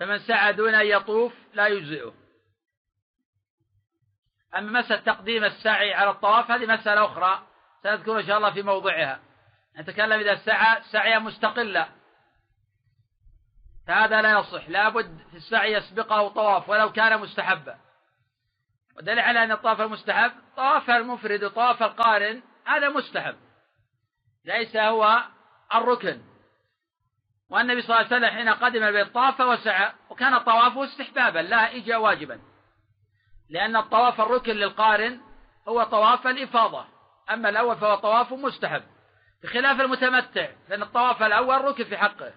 فمن 0.00 0.18
سعى 0.18 0.52
دون 0.52 0.74
أن 0.74 0.86
يطوف 0.86 1.32
لا 1.54 1.66
يجزئه. 1.66 2.14
أما 4.56 4.80
مسألة 4.80 5.00
تقديم 5.00 5.44
السعي 5.44 5.94
على 5.94 6.10
الطواف 6.10 6.50
هذه 6.50 6.66
مسألة 6.66 7.04
أخرى 7.04 7.46
سنذكر 7.82 8.20
إن 8.20 8.26
شاء 8.26 8.36
الله 8.36 8.50
في 8.50 8.62
موضعها. 8.62 9.25
نتكلم 9.78 10.20
إذا 10.20 10.36
سعى 10.36 10.82
سعيا 10.82 11.18
مستقلا 11.18 11.88
فهذا 13.86 14.22
لا 14.22 14.38
يصح. 14.38 14.68
لابد 14.68 15.18
في 15.30 15.36
السعي 15.36 15.72
يسبقه 15.72 16.28
طواف 16.28 16.68
ولو 16.68 16.92
كان 16.92 17.20
مستحبا. 17.20 17.78
ودليل 18.96 19.18
على 19.18 19.44
أن 19.44 19.52
الطواف 19.52 19.80
المستحب 19.80 20.32
طواف 20.56 20.90
المفرد 20.90 21.44
وطواف 21.44 21.82
القارن 21.82 22.42
هذا 22.64 22.88
مستحب. 22.88 23.36
ليس 24.44 24.76
هو 24.76 25.22
الركن. 25.74 26.22
والنبي 27.50 27.82
صلى 27.82 28.00
الله 28.00 28.06
عليه 28.06 28.16
وسلم 28.16 28.38
حين 28.38 28.48
قدم 28.48 28.82
البيت 28.82 29.14
طاف 29.14 29.40
وسعى 29.40 29.92
وكان 30.10 30.38
طوافه 30.38 30.84
استحبابا 30.84 31.38
لا 31.38 31.76
إجا 31.76 31.96
واجبا. 31.96 32.40
لأن 33.50 33.76
الطواف 33.76 34.20
الركن 34.20 34.52
للقارن 34.52 35.20
هو 35.68 35.82
طواف 35.82 36.26
الإفاضة. 36.26 36.86
أما 37.30 37.48
الأول 37.48 37.76
فهو 37.76 37.94
طواف 37.94 38.32
مستحب. 38.32 38.82
بخلاف 39.46 39.80
المتمتع 39.80 40.52
فإن 40.68 40.82
الطواف 40.82 41.22
الأول 41.22 41.64
ركن 41.64 41.84
في 41.84 41.96
حقه. 41.96 42.34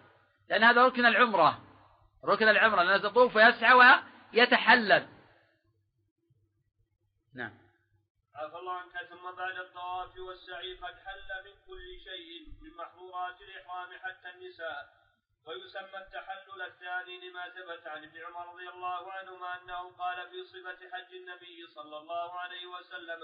لأن 0.50 0.64
هذا 0.64 0.86
ركن 0.86 1.06
العمرة. 1.06 1.62
ركن 2.26 2.48
العمرة 2.48 2.84
لأنه 2.84 3.08
يطوف 3.08 3.36
ويسعى 3.36 3.74
ويتحلل. 4.34 5.08
نعم. 7.36 7.54
عفى 8.36 8.56
الله 8.56 8.74
عنك 8.74 9.10
ثم 9.10 9.32
بعد 9.38 9.58
الطواف 9.58 10.18
والسعي 10.18 10.74
قد 10.76 10.96
حل 11.06 11.30
من 11.46 11.54
كل 11.68 12.00
شيء 12.04 12.48
من 12.62 12.78
محظورات 12.78 13.42
الإحرام 13.42 13.90
حتى 14.04 14.30
النساء. 14.30 15.00
ويسمى 15.46 15.98
التحلل 15.98 16.62
الثاني 16.62 17.30
لما 17.30 17.50
ثبت 17.50 17.88
عن 17.88 18.04
ابن 18.04 18.18
عمر 18.26 18.54
رضي 18.54 18.70
الله 18.70 19.14
عنهما 19.14 19.62
أنه 19.62 19.92
قال 19.92 20.30
في 20.30 20.44
صفة 20.44 20.90
حج 20.92 21.14
النبي 21.16 21.68
صلى 21.68 21.98
الله 21.98 22.40
عليه 22.40 22.66
وسلم 22.66 23.20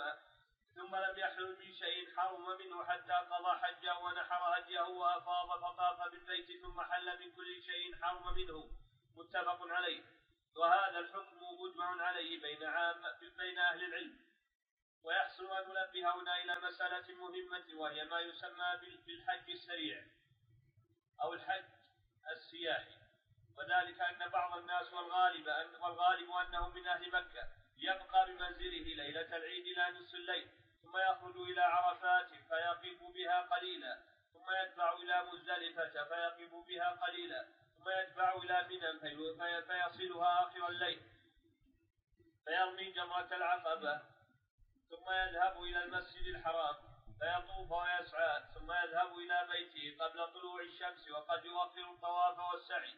ثم 0.75 0.95
لم 0.95 1.19
يحل 1.19 1.55
من 1.59 1.73
شيء 1.73 2.15
حرم 2.15 2.57
منه 2.57 2.85
حتى 2.85 3.13
قضى 3.13 3.59
حجه 3.59 3.99
ونحر 3.99 4.59
هديه 4.59 4.81
وأفاض 4.81 5.49
فطاف 5.61 6.11
بالبيت 6.11 6.61
ثم 6.61 6.81
حل 6.81 7.19
من 7.19 7.31
كل 7.35 7.63
شيء 7.63 7.95
حرم 8.01 8.33
منه. 8.33 8.71
متفق 9.15 9.67
عليه. 9.67 10.03
وهذا 10.55 10.99
الحكم 10.99 11.39
مجمع 11.61 12.01
عليه 12.03 12.41
بين 12.41 12.63
عام 12.63 13.03
بين 13.37 13.59
أهل 13.59 13.83
العلم. 13.83 14.19
ويحسن 15.03 15.51
أن 15.51 15.67
ننبه 15.67 16.13
هنا 16.15 16.43
إلى 16.43 16.55
مسألة 16.67 17.15
مهمة 17.15 17.65
وهي 17.73 18.05
ما 18.05 18.19
يسمى 18.19 18.79
بالحج 19.05 19.49
السريع 19.49 20.03
أو 21.21 21.33
الحج 21.33 21.65
السياحي. 22.31 22.95
وذلك 23.57 24.01
أن 24.01 24.29
بعض 24.29 24.57
الناس 24.57 24.93
والغالب 24.93 25.47
أن 25.47 25.75
والغالب 25.75 26.31
انهم 26.31 26.73
من 26.73 26.87
أهل 26.87 27.11
مكة 27.11 27.47
يبقى 27.77 28.25
بمنزله 28.25 28.85
ليلة 28.95 29.37
العيد 29.37 29.65
إلى 29.67 29.99
نصف 29.99 30.15
الليل. 30.15 30.64
ثم 30.95 31.01
يخرج 31.01 31.37
إلى 31.37 31.61
عرفات 31.61 32.27
فيقف 32.27 33.03
بها 33.03 33.41
قليلا 33.41 33.99
ثم 34.33 34.51
يدفع 34.61 34.93
إلى 34.93 35.23
مزدلفة 35.23 36.03
فيقف 36.03 36.53
بها 36.67 36.89
قليلا 36.89 37.45
ثم 37.77 37.89
يدفع 37.89 38.35
إلى 38.35 38.63
منى 38.63 39.61
فيصلها 39.61 40.43
آخر 40.43 40.67
الليل 40.67 41.01
فيرمي 42.45 42.91
جمرة 42.91 43.27
العقبة 43.31 44.01
ثم 44.89 45.11
يذهب 45.11 45.63
إلى 45.63 45.83
المسجد 45.83 46.27
الحرام 46.35 46.75
فيطوف 47.19 47.71
ويسعى 47.71 48.43
ثم 48.53 48.71
يذهب 48.71 49.17
إلى 49.17 49.47
بيته 49.51 50.03
قبل 50.05 50.33
طلوع 50.33 50.61
الشمس 50.61 51.09
وقد 51.09 51.45
يوفر 51.45 51.91
الطواف 51.91 52.39
والسعي 52.39 52.93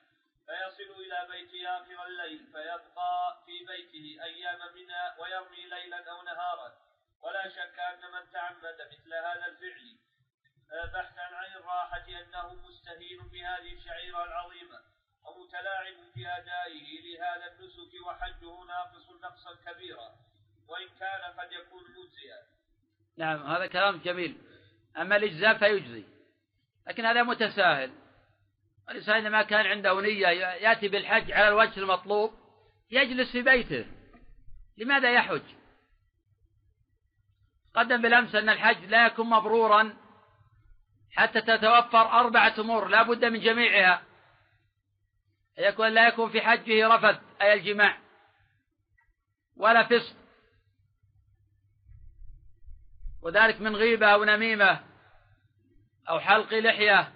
فيصل 0.45 0.91
إلى 1.01 1.27
بيته 1.29 1.77
آخر 1.77 2.05
الليل 2.05 2.45
فيبقى 2.53 3.37
في 3.45 3.65
بيته 3.65 4.23
أيام 4.23 4.59
منى 4.75 5.21
ويرمي 5.21 5.65
ليلا 5.65 6.11
أو 6.11 6.21
نهارا. 6.21 6.86
ولا 7.23 7.49
شك 7.49 7.79
أن 7.79 8.11
من 8.11 8.31
تعمد 8.31 8.77
مثل 8.91 9.13
هذا 9.13 9.45
الفعل 9.45 9.97
آه، 10.71 10.85
بحثا 10.85 11.21
عن 11.21 11.51
الراحة 11.55 12.07
أنه 12.07 12.53
مستهين 12.53 13.17
بهذه 13.17 13.73
الشعيرة 13.73 14.23
العظيمة 14.23 14.79
ومتلاعب 15.25 15.95
في 16.13 16.27
أدائه 16.27 17.01
لهذا 17.01 17.51
النسك 17.51 18.05
وحجه 18.07 18.63
ناقص 18.67 19.09
نقصا 19.23 19.55
كبيرا 19.65 20.15
وإن 20.67 20.87
كان 20.99 21.21
قد 21.39 21.51
يكون 21.51 21.83
مجزيا. 21.83 22.39
نعم 23.17 23.51
هذا 23.51 23.67
كلام 23.67 23.97
جميل. 23.97 24.37
أما 24.97 25.15
الإجزاء 25.15 25.57
فيجزي 25.57 26.03
لكن 26.87 27.05
هذا 27.05 27.23
متساهل. 27.23 27.91
الإنسان 28.89 29.15
إذا 29.15 29.29
ما 29.29 29.43
كان 29.43 29.65
عنده 29.65 30.01
نية 30.01 30.27
يأتي 30.27 30.87
بالحج 30.87 31.31
على 31.31 31.47
الوجه 31.47 31.79
المطلوب 31.79 32.33
يجلس 32.91 33.31
في 33.31 33.41
بيته. 33.41 33.85
لماذا 34.77 35.13
يحج؟ 35.13 35.56
قدم 37.77 38.01
بالأمس 38.01 38.35
أن 38.35 38.49
الحج 38.49 38.85
لا 38.85 39.05
يكون 39.05 39.29
مبرورا 39.29 39.97
حتى 41.11 41.41
تتوفر 41.41 42.11
أربعة 42.19 42.53
أمور 42.59 42.87
لا 42.87 43.03
بد 43.03 43.25
من 43.25 43.39
جميعها. 43.39 44.03
يكون 45.57 45.87
لا 45.87 46.07
يكون 46.07 46.29
في 46.29 46.41
حجه 46.41 46.87
رفث 46.87 47.21
أي 47.41 47.53
الجماع 47.53 47.97
ولا 49.57 49.83
فسق. 49.83 50.15
وذلك 53.21 53.61
من 53.61 53.75
غيبة 53.75 54.07
أو 54.07 54.23
نميمة 54.23 54.83
أو 56.09 56.19
حلق 56.19 56.53
لحية 56.53 57.13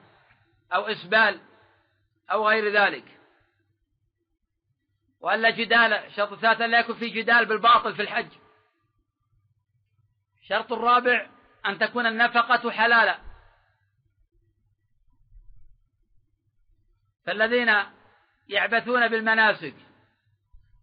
أو 0.74 0.82
إسبال 0.82 1.39
أو 2.32 2.47
غير 2.50 2.74
ذلك. 2.74 3.19
وألا 5.19 5.50
جدال 5.50 6.13
شرط 6.15 6.39
ثلاثة 6.39 6.65
لا 6.65 6.80
يكون 6.80 6.95
في 6.95 7.10
جدال 7.10 7.45
بالباطل 7.45 7.95
في 7.95 8.02
الحج. 8.02 8.32
الشرط 10.41 10.73
الرابع 10.73 11.30
أن 11.65 11.80
تكون 11.80 12.06
النفقة 12.06 12.71
حلالا. 12.71 13.19
فالذين 17.25 17.73
يعبثون 18.47 19.08
بالمناسك 19.08 19.75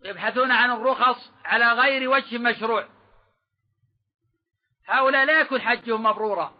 ويبحثون 0.02 0.50
عن 0.50 0.70
الرخص 0.70 1.30
على 1.44 1.72
غير 1.72 2.10
وجه 2.10 2.38
مشروع. 2.38 2.88
هؤلاء 4.86 5.24
لا 5.24 5.40
يكون 5.40 5.60
حجهم 5.60 6.02
مبرورا 6.02 6.54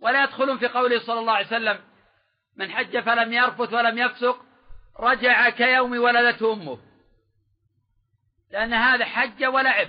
ولا 0.00 0.24
يدخلون 0.24 0.58
في 0.58 0.68
قوله 0.68 0.98
صلى 0.98 1.20
الله 1.20 1.32
عليه 1.32 1.46
وسلم 1.46 1.84
من 2.56 2.72
حج 2.72 2.98
فلم 2.98 3.32
يرفث 3.32 3.72
ولم 3.72 3.98
يفسق 3.98 4.44
رجع 5.00 5.50
كيوم 5.50 5.92
ولدته 5.92 6.52
أمه. 6.52 6.78
لأن 8.50 8.72
هذا 8.72 9.04
حج 9.04 9.44
ولعب 9.44 9.88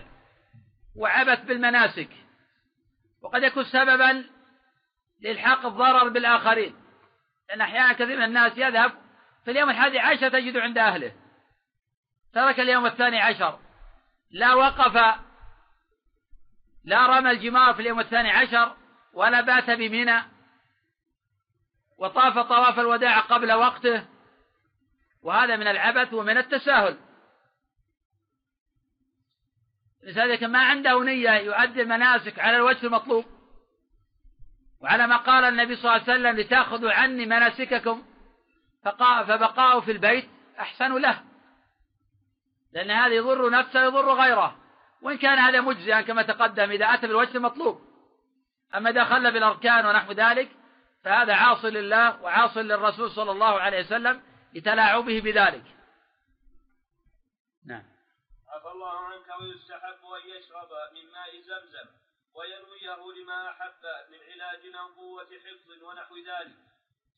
وعبث 0.95 1.39
بالمناسك. 1.39 2.26
وقد 3.27 3.43
يكون 3.43 3.63
سببا 3.63 4.25
لإلحاق 5.21 5.65
الضرر 5.65 6.09
بالآخرين. 6.09 6.75
لأن 7.49 7.61
أحيانا 7.61 7.93
كثير 7.93 8.17
من 8.17 8.23
الناس 8.23 8.57
يذهب 8.57 8.91
في 9.45 9.51
اليوم 9.51 9.69
الحادي 9.69 9.99
عشر 9.99 10.29
تجد 10.29 10.57
عند 10.57 10.77
أهله. 10.77 11.11
ترك 12.33 12.59
اليوم 12.59 12.85
الثاني 12.85 13.21
عشر. 13.21 13.59
لا 14.31 14.53
وقف 14.53 15.19
لا 16.83 17.05
رمى 17.05 17.31
الجمار 17.31 17.73
في 17.73 17.79
اليوم 17.79 17.99
الثاني 17.99 18.31
عشر 18.31 18.75
ولا 19.13 19.41
بات 19.41 19.69
بمنى. 19.69 20.21
وطاف 21.97 22.39
طواف 22.39 22.79
الوداع 22.79 23.19
قبل 23.19 23.53
وقته. 23.53 24.05
وهذا 25.23 25.55
من 25.55 25.67
العبث 25.67 26.13
ومن 26.13 26.37
التساهل. 26.37 26.97
لذلك 30.07 30.43
ما 30.43 30.59
عنده 30.59 31.03
نية 31.03 31.31
يؤدي 31.31 31.81
المناسك 31.81 32.39
على 32.39 32.57
الوجه 32.57 32.85
المطلوب. 32.85 33.25
وعلى 34.81 35.07
ما 35.07 35.17
قال 35.17 35.43
النبي 35.43 35.75
صلى 35.75 35.83
الله 35.83 36.03
عليه 36.03 36.13
وسلم 36.13 36.39
لتأخذوا 36.39 36.91
عني 36.91 37.25
مناسككم 37.25 38.03
فبقاءه 38.83 39.79
في 39.79 39.91
البيت 39.91 40.29
أحسن 40.59 40.97
له. 40.97 41.23
لأن 42.73 42.91
هذا 42.91 43.13
يضر 43.13 43.49
نفسه 43.49 43.83
يضر 43.83 44.13
غيره. 44.13 44.57
وإن 45.01 45.17
كان 45.17 45.39
هذا 45.39 45.61
مجزئا 45.61 46.01
كما 46.01 46.21
تقدم 46.21 46.71
إذا 46.71 46.85
أتى 46.85 47.07
بالوجه 47.07 47.37
المطلوب. 47.37 47.81
أما 48.75 48.89
إذا 48.89 49.03
خل 49.03 49.31
بالأركان 49.33 49.85
ونحو 49.85 50.11
ذلك 50.11 50.49
فهذا 51.03 51.33
عاصي 51.33 51.69
لله 51.69 52.21
وعاصي 52.21 52.61
للرسول 52.61 53.11
صلى 53.11 53.31
الله 53.31 53.59
عليه 53.59 53.79
وسلم 53.79 54.21
لتلاعبه 54.53 55.21
بذلك. 55.21 55.63
نعم. 57.65 57.96
عفى 58.49 58.67
الله 58.67 58.97
عنك 58.97 59.39
ويستحب 59.39 60.05
أن 60.17 60.29
يشرب 60.29 60.69
من 60.95 61.11
ماء 61.11 61.41
زمزم 61.41 61.87
ويرويه 62.33 63.21
لما 63.21 63.49
أحب 63.49 63.83
من 64.11 64.19
علاج 64.31 64.75
أو 64.75 64.87
قوة 64.87 65.25
حفظ 65.25 65.83
ونحو 65.83 66.17
ذلك. 66.17 66.57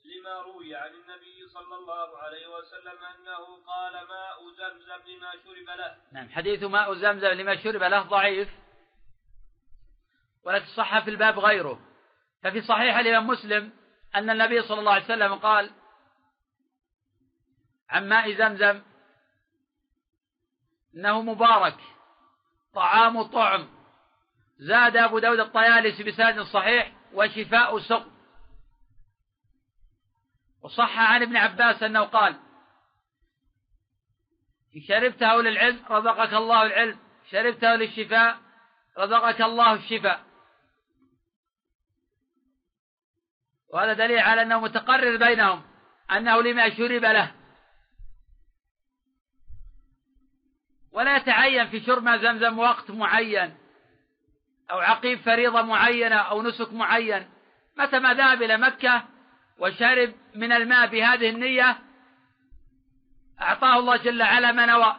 لما 0.06 0.42
روي 0.42 0.76
عن 0.76 0.92
النبي 0.94 1.48
صلى 1.48 1.76
الله 1.76 2.18
عليه 2.18 2.48
وسلم 2.48 3.04
أنه 3.04 3.64
قال 3.68 3.94
ماء 3.94 4.52
زمزم 4.58 5.02
لما 5.08 5.32
شرب 5.32 5.78
له. 5.78 5.98
نعم 6.12 6.30
حديث 6.30 6.64
ماء 6.64 6.94
زمزم 6.94 7.28
لما 7.28 7.64
شرب 7.64 7.84
له 7.84 8.02
ضعيف. 8.02 8.50
ولكن 10.44 10.66
صح 10.66 11.00
في 11.04 11.10
الباب 11.10 11.40
غيره. 11.40 11.80
ففي 12.44 12.62
صحيح 12.62 12.98
الإمام 12.98 13.28
مسلم 13.28 13.72
أن 14.16 14.30
النبي 14.30 14.62
صلى 14.62 14.80
الله 14.80 14.94
عليه 14.94 15.06
وسلم 15.06 15.36
قال 15.36 15.72
عن 17.90 18.10
ماء 18.10 18.34
زمزم 18.34 18.82
إنه 21.00 21.22
مبارك. 21.22 21.78
طعام 22.76 23.24
طعم. 23.24 23.68
زاد 24.58 24.98
أبو 24.98 25.20
داود 25.20 25.40
الطيالسي 25.40 26.04
بسند 26.04 26.42
صحيح 26.42 26.94
وشفاء 27.14 27.80
سقم 27.80 28.12
وصح 30.62 31.00
عن 31.00 31.22
ابن 31.22 31.38
عباس 31.38 31.84
أنه 31.84 32.04
قال 32.04 32.40
إن 34.76 34.82
شربته 34.88 35.42
للعلم 35.42 35.86
رزقك 35.90 36.34
الله 36.34 36.64
العلم 36.64 37.00
شربته 37.32 37.76
للشفاء 37.76 38.38
رزقك 38.98 39.42
الله 39.42 39.74
الشفاء. 39.74 40.24
وهذا 43.74 43.94
دليل 43.94 44.20
على 44.20 44.42
أنه 44.42 44.60
متقرر 44.60 45.18
بينهم 45.18 45.64
أنه 46.12 46.42
لما 46.42 46.70
شرب 46.70 47.06
له 47.06 47.39
ولا 51.00 51.18
يتعين 51.18 51.68
في 51.68 51.80
شرب 51.80 52.04
ما 52.04 52.18
زمزم 52.18 52.60
وقت 52.60 52.92
معين 52.92 53.58
أو 54.72 54.80
عقيب 54.80 55.20
فريضة 55.20 55.62
معينة 55.62 56.16
أو 56.16 56.42
نسك 56.42 56.74
معين. 56.74 57.30
متى 57.78 58.00
ما 58.00 58.14
ذهب 58.14 58.42
إلى 58.42 58.58
مكة 58.58 59.04
وشرب 59.60 60.14
من 60.36 60.52
الماء 60.52 60.88
بهذه 60.88 61.30
النية 61.30 61.78
أعطاه 63.42 63.80
الله 63.80 63.98
جل 63.98 64.22
وعلا 64.22 64.52
ما 64.52 64.66
نوى. 64.66 64.96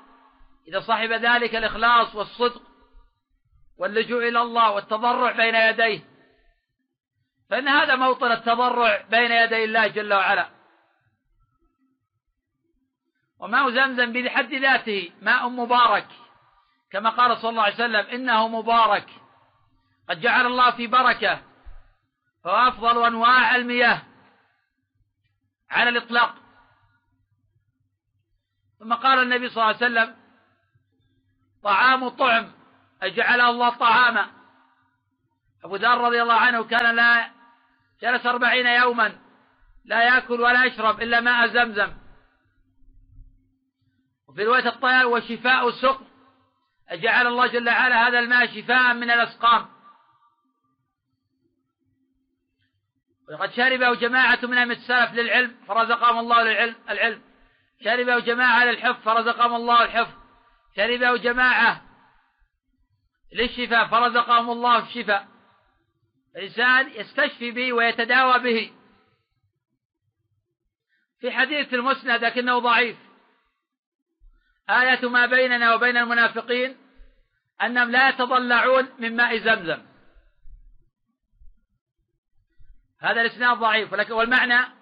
إذا 0.68 0.80
صاحب 0.80 1.12
ذلك 1.12 1.56
الإخلاص 1.56 2.14
والصدق 2.14 2.62
واللجوء 3.78 4.28
إلى 4.28 4.42
الله 4.42 4.70
والتضرع 4.70 5.32
بين 5.32 5.54
يديه 5.54 6.00
فإن 7.50 7.68
هذا 7.68 7.96
موطن 7.96 8.32
التضرع 8.32 9.04
بين 9.10 9.32
يدي 9.32 9.64
الله 9.64 9.86
جل 9.86 10.14
وعلا. 10.14 10.48
وماء 13.40 13.70
زمزم 13.70 14.12
بحد 14.12 14.54
ذاته 14.54 15.10
ماء 15.22 15.48
مبارك. 15.48 16.06
كما 16.92 17.10
قال 17.10 17.38
صلى 17.38 17.50
الله 17.50 17.62
عليه 17.62 17.74
وسلم 17.74 18.06
إنه 18.06 18.48
مبارك. 18.48 19.06
قد 20.08 20.20
جعل 20.20 20.46
الله 20.46 20.70
في 20.70 20.86
بركة. 20.86 21.42
فهو 22.44 22.68
أفضل 22.68 23.06
أنواع 23.06 23.56
المياه 23.56 24.02
على 25.70 25.90
الإطلاق. 25.90 26.34
ثم 28.78 28.94
قال 28.94 29.22
النبي 29.22 29.48
صلى 29.48 29.62
الله 29.62 29.76
عليه 29.76 29.86
وسلم 29.86 30.16
طعام 31.62 32.08
طعم 32.08 32.52
أجعله 33.02 33.50
الله 33.50 33.70
طعاما. 33.70 34.30
أبو 35.64 35.76
ذر 35.76 35.98
رضي 35.98 36.22
الله 36.22 36.34
عنه 36.34 36.64
كان 36.64 36.96
لا 36.96 37.30
جلس 38.02 38.26
أربعين 38.26 38.66
يوما 38.66 39.18
لا 39.84 40.02
يأكل 40.02 40.40
ولا 40.40 40.64
يشرب 40.64 41.02
إلا 41.02 41.20
ماء 41.20 41.46
زمزم. 41.46 41.92
وفي 44.30 44.44
رواية 44.44 44.68
الطيار 44.68 45.06
وشفاء 45.06 45.68
السقم 45.68 46.04
أجعل 46.88 47.26
الله 47.26 47.46
جل 47.46 47.68
وعلا 47.68 48.08
هذا 48.08 48.18
الماء 48.18 48.46
شفاء 48.46 48.94
من 48.94 49.10
الأسقام. 49.10 49.68
وقد 53.32 53.52
شربه 53.52 53.94
جماعة 53.94 54.38
من 54.42 54.58
أئمة 54.58 54.74
السلف 54.74 55.12
للعلم 55.12 55.56
فرزقهم 55.66 56.18
الله 56.18 56.42
للعلم 56.42 56.74
العلم. 56.90 57.22
شربه 57.84 58.18
جماعة 58.18 58.64
للحفظ 58.64 59.02
فرزقهم 59.02 59.54
الله 59.54 59.82
الحفظ. 59.82 60.14
شربه 60.76 61.16
جماعة 61.16 61.82
للشفاء 63.32 63.86
فرزقهم 63.86 64.50
الله 64.50 64.88
الشفاء. 64.88 65.28
الإنسان 66.36 66.88
يستشفي 66.88 67.50
به 67.50 67.72
ويتداوى 67.72 68.38
به. 68.38 68.72
في 71.20 71.30
حديث 71.30 71.74
المسند 71.74 72.24
لكنه 72.24 72.58
ضعيف. 72.58 73.09
آية 74.70 75.08
ما 75.08 75.26
بيننا 75.26 75.74
وبين 75.74 75.96
المنافقين 75.96 76.76
أنهم 77.62 77.90
لا 77.90 78.08
يتضلعون 78.08 78.88
من 78.98 79.16
ماء 79.16 79.38
زمزم. 79.38 79.82
هذا 83.00 83.20
الإسناد 83.20 83.58
ضعيف 83.58 83.92
ولكن 83.92 84.12
والمعنى 84.12 84.74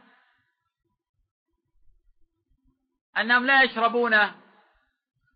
أنهم 3.19 3.47
لا 3.47 3.63
يشربونه 3.63 4.35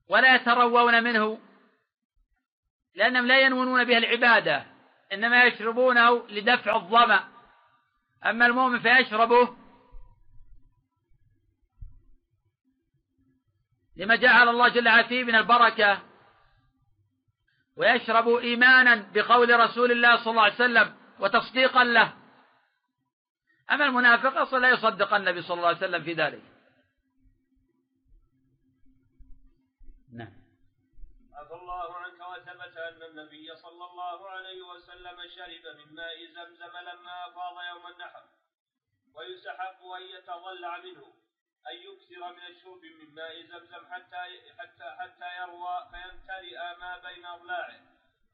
ولا 0.08 0.34
يتروون 0.34 1.02
منه 1.02 1.40
لأنهم 2.94 3.26
لا 3.26 3.40
ينونون 3.40 3.84
به 3.84 3.98
العبادة 3.98 4.66
إنما 5.12 5.44
يشربونه 5.44 6.28
لدفع 6.28 6.76
الظمأ. 6.76 7.28
أما 8.26 8.46
المؤمن 8.46 8.80
فيشربه 8.80 9.61
لما 13.96 14.16
جعل 14.16 14.48
الله 14.48 14.68
جل 14.68 14.88
وعلا 14.88 15.08
فيه 15.08 15.24
من 15.24 15.34
البركة 15.34 16.02
ويشرب 17.76 18.28
إيمانا 18.28 18.94
بقول 19.14 19.60
رسول 19.60 19.92
الله 19.92 20.16
صلى 20.24 20.30
الله 20.30 20.42
عليه 20.42 20.54
وسلم 20.54 20.96
وتصديقا 21.20 21.84
له. 21.84 22.12
أما 23.70 23.84
المنافق 23.84 24.36
أصلا 24.36 24.58
لا 24.58 24.70
يصدق 24.70 25.14
النبي 25.14 25.42
صلى 25.42 25.56
الله 25.56 25.68
عليه 25.68 25.78
وسلم 25.78 26.04
في 26.04 26.12
ذلك. 26.12 26.42
نعم. 30.12 30.32
عفى 31.34 31.54
الله 31.54 31.96
عنك 31.96 32.20
وثبت 32.20 32.76
أن 32.76 33.02
النبي 33.02 33.56
صلى 33.56 33.84
الله 33.90 34.30
عليه 34.30 34.62
وسلم 34.62 35.16
شرب 35.36 35.76
من 35.76 35.94
ماء 35.94 36.26
زمزم 36.26 36.76
لما 36.76 37.28
أفاض 37.28 37.64
يوم 37.74 37.86
النحر 37.92 38.24
ويستحق 39.14 39.84
أن 39.84 40.02
يتضلع 40.02 40.78
منه. 40.78 41.21
أن 41.70 41.76
يكثر 41.76 42.32
من 42.32 42.46
الشرب 42.46 42.84
من 42.84 43.14
ماء 43.14 43.42
زمزم 43.42 43.86
حتى 43.92 44.22
حتى 44.58 44.96
حتى 44.98 45.36
يروى 45.36 45.88
فيمتلئ 45.90 46.58
ما 46.78 46.98
بين 46.98 47.26
أضلاعه. 47.26 47.80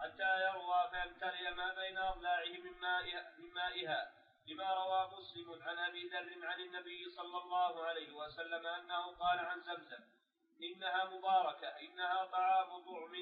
حتى 0.00 0.44
يروى 0.46 0.90
فيمتلئ 0.90 1.50
ما 1.50 1.74
بين 1.74 1.98
أضلاعه 1.98 2.58
من 2.64 2.80
مائها, 2.80 3.32
من 3.38 3.52
مائها. 3.52 4.12
لما 4.46 4.74
روى 4.74 5.10
مسلم 5.18 5.62
عن 5.62 5.78
أبي 5.78 6.08
ذر 6.08 6.46
عن 6.46 6.60
النبي 6.60 7.10
صلى 7.10 7.38
الله 7.38 7.84
عليه 7.84 8.12
وسلم 8.12 8.66
أنه 8.66 9.16
قال 9.16 9.38
عن 9.38 9.60
زمزم 9.60 10.02
إنها 10.62 11.04
مباركة 11.04 11.68
إنها 11.68 12.24
طعام 12.24 12.68
طعم. 12.68 13.14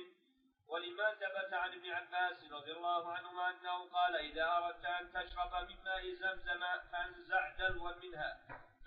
ولما 0.68 1.14
ثبت 1.14 1.52
عن 1.52 1.72
ابن 1.72 1.90
عباس 1.90 2.52
رضي 2.52 2.72
الله 2.72 3.12
عنهما 3.12 3.50
أنه 3.50 3.88
قال 3.88 4.16
إذا 4.16 4.44
أردت 4.56 4.84
أن 4.84 5.12
تشرب 5.12 5.68
من 5.68 5.84
ماء 5.84 6.14
زمزم 6.14 6.60
فانزع 6.92 7.56
دلوا 7.58 7.92
منها. 8.02 8.40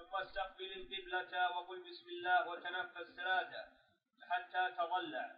ثم 0.09 0.15
استقبل 0.15 0.71
القبلة 0.73 1.57
وقل 1.57 1.89
بسم 1.89 2.09
الله 2.09 2.49
وتنفس 2.49 3.15
ثلاثة 3.15 3.63
حتى 4.29 4.75
تضلع. 4.77 5.35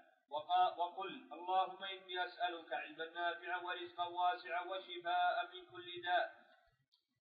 وقل 0.78 1.28
اللهم 1.34 1.84
إني 1.84 2.26
أسألك 2.26 2.74
علما 2.74 3.06
نافعا 3.06 3.58
ورزقا 3.58 4.06
واسعا 4.06 4.62
وشفاء 4.62 5.50
من 5.54 5.66
كل 5.72 6.02
داء. 6.02 6.36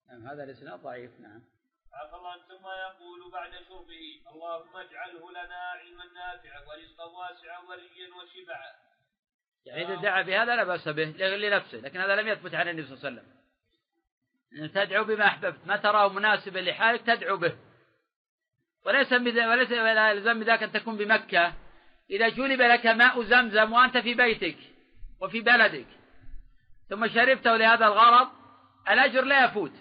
نعم 0.09 0.27
هذا 0.27 0.43
الإسناد 0.43 0.79
ضعيف 0.79 1.19
نعم. 1.19 1.43
عفى 1.93 2.15
الله 2.15 2.37
ثم 2.37 2.67
يقول 2.67 3.31
بعد 3.31 3.51
شربه 3.67 4.21
اللهم 4.31 4.77
اجعله 4.77 5.31
لنا 5.31 5.55
علما 5.55 6.05
نافعا 6.05 6.59
ورزقا 6.59 7.05
واسعا 7.05 7.59
وريا 7.59 8.07
وشبعا 8.15 8.71
يعني 9.65 9.85
إذا 9.85 9.95
دعا 9.95 10.21
بهذا 10.21 10.55
لا 10.55 10.63
بأس 10.63 10.87
به 10.87 11.03
لنفسه 11.35 11.77
لكن 11.77 11.99
هذا 11.99 12.15
لم 12.15 12.27
يثبت 12.27 12.55
عن 12.55 12.67
النبي 12.67 12.87
صلى 12.87 12.97
الله 12.97 13.05
عليه 13.05 13.21
وسلم. 13.21 13.41
تدعو 14.73 15.03
بما 15.03 15.25
أحببت 15.25 15.67
ما 15.67 15.75
تراه 15.75 16.13
مناسبا 16.13 16.59
لحالك 16.59 17.01
تدعو 17.01 17.37
به. 17.37 17.55
وليس 18.85 19.13
وليس 19.13 19.71
يلزم 19.71 20.39
بذاك 20.39 20.63
أن 20.63 20.71
تكون 20.71 20.97
بمكة. 20.97 21.53
إذا 22.09 22.29
جلب 22.29 22.61
لك 22.61 22.87
ماء 22.87 23.23
زمزم 23.23 23.73
وأنت 23.73 23.97
في 23.97 24.13
بيتك 24.13 24.57
وفي 25.21 25.41
بلدك 25.41 25.85
ثم 26.89 27.07
شربته 27.07 27.57
لهذا 27.57 27.87
الغرض 27.87 28.27
الأجر 28.89 29.21
لا 29.21 29.45
يفوت. 29.45 29.73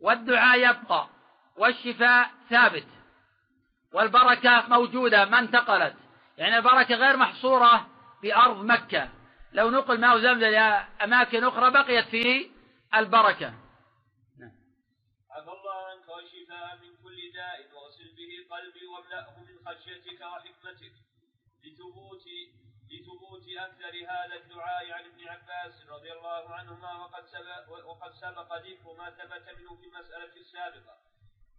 والدعاء 0.00 0.58
يبقى 0.58 1.08
والشفاء 1.56 2.30
ثابت 2.50 2.86
والبركة 3.92 4.64
موجودة 4.68 5.24
ما 5.24 5.38
انتقلت. 5.38 5.94
يعني 6.36 6.56
البركة 6.56 6.94
غير 6.94 7.16
محصورة 7.16 7.86
بأرض 8.22 8.64
مكة. 8.64 9.08
لو 9.52 9.70
نقل 9.70 10.00
ماء 10.00 10.18
زمزم 10.18 10.44
إلى 10.44 10.86
أماكن 11.04 11.44
أخرى 11.44 11.70
بقيت 11.70 12.04
فيه 12.04 12.57
البركة. 12.94 13.50
نعم. 14.38 14.56
عفى 15.30 15.50
الله 15.50 15.86
عنك 15.90 16.08
وشفاء 16.08 16.76
من 16.76 16.96
كل 17.02 17.32
داء 17.32 17.72
واغسل 17.72 18.16
به 18.16 18.56
قلبي 18.56 18.86
واملأه 18.86 19.38
من 19.38 19.58
خشيتك 19.66 20.20
وحكمتك. 20.20 20.92
لثبوت 21.64 22.24
لثبوت 22.90 23.44
أكثر 23.48 23.94
هذا 24.08 24.34
الدعاء 24.34 24.92
عن 24.92 25.04
ابن 25.04 25.28
عباس 25.28 25.86
رضي 25.88 26.12
الله 26.12 26.54
عنهما 26.54 27.04
وقد 27.04 27.26
سبق, 27.26 27.86
وقد 27.86 28.12
سبق 28.12 28.56
ذكر 28.56 28.92
ما 28.92 29.10
ثبت 29.10 29.58
منه 29.58 29.76
في 29.76 29.86
المسألة 29.86 30.36
السابقة. 30.36 30.98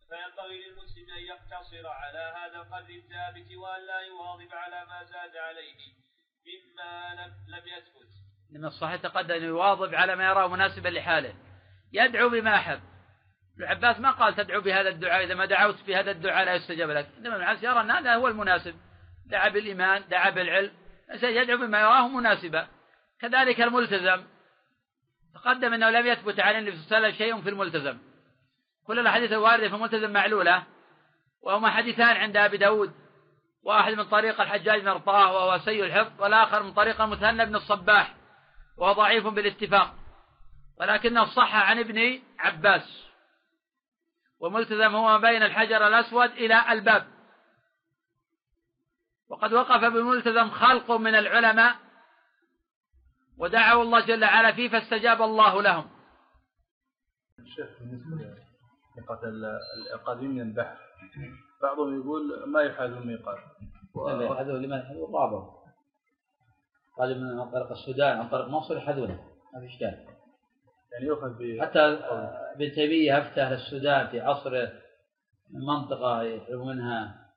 فينبغي 0.10 0.64
للمسلم 0.64 1.10
أن 1.10 1.24
يقتصر 1.24 1.88
على 1.88 2.34
هذا 2.38 2.62
القدر 2.62 2.96
الثابت 2.96 3.52
وأن 3.52 3.86
لا 3.86 4.00
يواظب 4.00 4.54
على 4.54 4.86
ما 4.86 5.04
زاد 5.04 5.38
عليه 5.38 5.94
مما 6.46 7.16
لم, 7.16 7.56
لم 7.56 7.68
يثبت. 7.68 8.19
من 8.52 8.66
الصحيح 8.66 8.96
تقدم 8.96 9.36
أن 9.36 9.44
يواظب 9.44 9.96
على 9.96 10.16
ما 10.16 10.24
يراه 10.24 10.48
مناسبا 10.48 10.90
لحاله. 10.90 11.34
يدعو 11.94 12.30
بما 12.30 12.56
أحب. 12.56 12.80
ابن 13.56 13.68
عباس 13.68 14.00
ما 14.00 14.12
قال 14.12 14.36
تدعو 14.36 14.62
بهذا 14.62 14.90
الدعاء 14.90 15.24
إذا 15.24 15.36
ما 15.36 15.46
دعوت 15.46 15.76
بهذا 15.88 16.12
الدعاء 16.12 16.46
لا 16.46 16.56
يستجاب 16.56 16.90
لك. 16.90 17.08
إنما 17.18 17.36
ابن 17.36 17.44
عباس 17.44 17.64
يرى 17.64 17.82
أن 17.82 17.92
هذا 17.92 18.16
هو 18.16 18.28
المناسب. 18.28 18.76
دعا 19.26 19.50
بالإيمان 19.50 20.04
دعا 20.10 20.30
بالعلم. 20.30 20.72
يدعو 21.24 21.58
بما 21.58 21.80
يراه 21.80 22.08
مناسبا. 22.08 22.68
كذلك 23.22 23.62
الملتزم. 23.62 24.24
تقدم 25.34 25.74
أنه 25.74 25.90
لم 25.90 26.08
يثبت 26.08 26.40
عن 26.40 26.56
النبي 26.56 26.78
صلى 26.78 26.86
الله 26.86 26.98
عليه 26.98 27.08
وسلم 27.08 27.18
شيء 27.18 27.42
في 27.42 27.50
الملتزم. 27.50 27.98
كل 28.88 29.00
الأحاديث 29.00 29.32
الواردة 29.32 29.70
في 29.70 29.76
الملتزم 29.76 30.14
معلولة. 30.14 30.64
وهما 31.42 31.70
حديثان 31.70 32.18
عند 32.18 32.38
أبي 32.38 32.58
داود. 32.58 32.94
واحد 33.64 33.94
من 33.94 34.04
طريق 34.04 34.42
الحجاج 34.42 34.82
بن 34.82 34.88
أرطاه 34.88 35.34
وهو 35.34 35.60
سيء 35.60 35.84
الحفظ 35.84 36.22
والآخر 36.22 36.64
من 36.64 36.74
طريق 36.74 37.02
المثنى 37.02 37.46
بن 37.46 37.56
الصباح. 37.56 38.19
وهو 38.80 38.94
ضعيف 38.94 39.28
بالاتفاق. 39.28 39.96
ولكنه 40.80 41.26
صح 41.26 41.56
عن 41.56 41.80
ابن 41.80 42.22
عباس. 42.40 43.06
وملتزم 44.40 44.96
هو 44.96 45.04
ما 45.04 45.18
بين 45.18 45.44
الحجر 45.44 45.88
الأسود 45.88 46.32
إلى 46.32 46.72
الباب. 46.72 47.08
وقد 49.30 49.54
وقف 49.54 49.86
بملتزم 49.86 50.50
خلق 50.50 50.92
من 50.92 51.16
العلماء. 51.16 51.76
ودعوا 53.38 53.84
الله 53.84 54.06
جل 54.06 54.24
وعلا 54.24 54.52
فيه 54.52 54.70
فاستجاب 54.70 55.22
الله 55.22 55.62
لهم. 55.62 55.90
الشيخ 57.40 57.68
بالنسبة 57.80 58.40
القادمين 59.94 60.32
من 60.32 60.42
البحر 60.42 60.78
بعضهم 61.62 62.02
يقول 62.02 62.50
ما 62.50 62.62
يحاذوا 62.62 62.98
الميقات 62.98 63.38
يحاذوا 63.96 64.58
لمن؟ 64.58 64.78
يحاذوا 64.78 65.08
الرابع 65.08 65.59
قادم 67.00 67.18
من 67.18 67.52
طريق 67.52 67.72
السودان 67.72 68.18
عن 68.18 68.30
طريق 68.30 68.48
مصر 68.48 68.78
يحاذونه 68.78 69.24
ما 69.54 69.60
في 69.60 69.66
إشكال. 69.66 70.06
يعني 70.92 71.06
يؤخذ 71.06 71.60
حتى 71.62 71.80
ابن 71.80 72.72
تيمية 72.72 73.18
أفتى 73.18 73.42
أهل 73.42 73.54
السودان 73.54 74.08
في 74.08 74.22
عصر 74.22 74.68
منطقة 75.50 76.22
يحرم 76.22 76.68
منها 76.68 77.30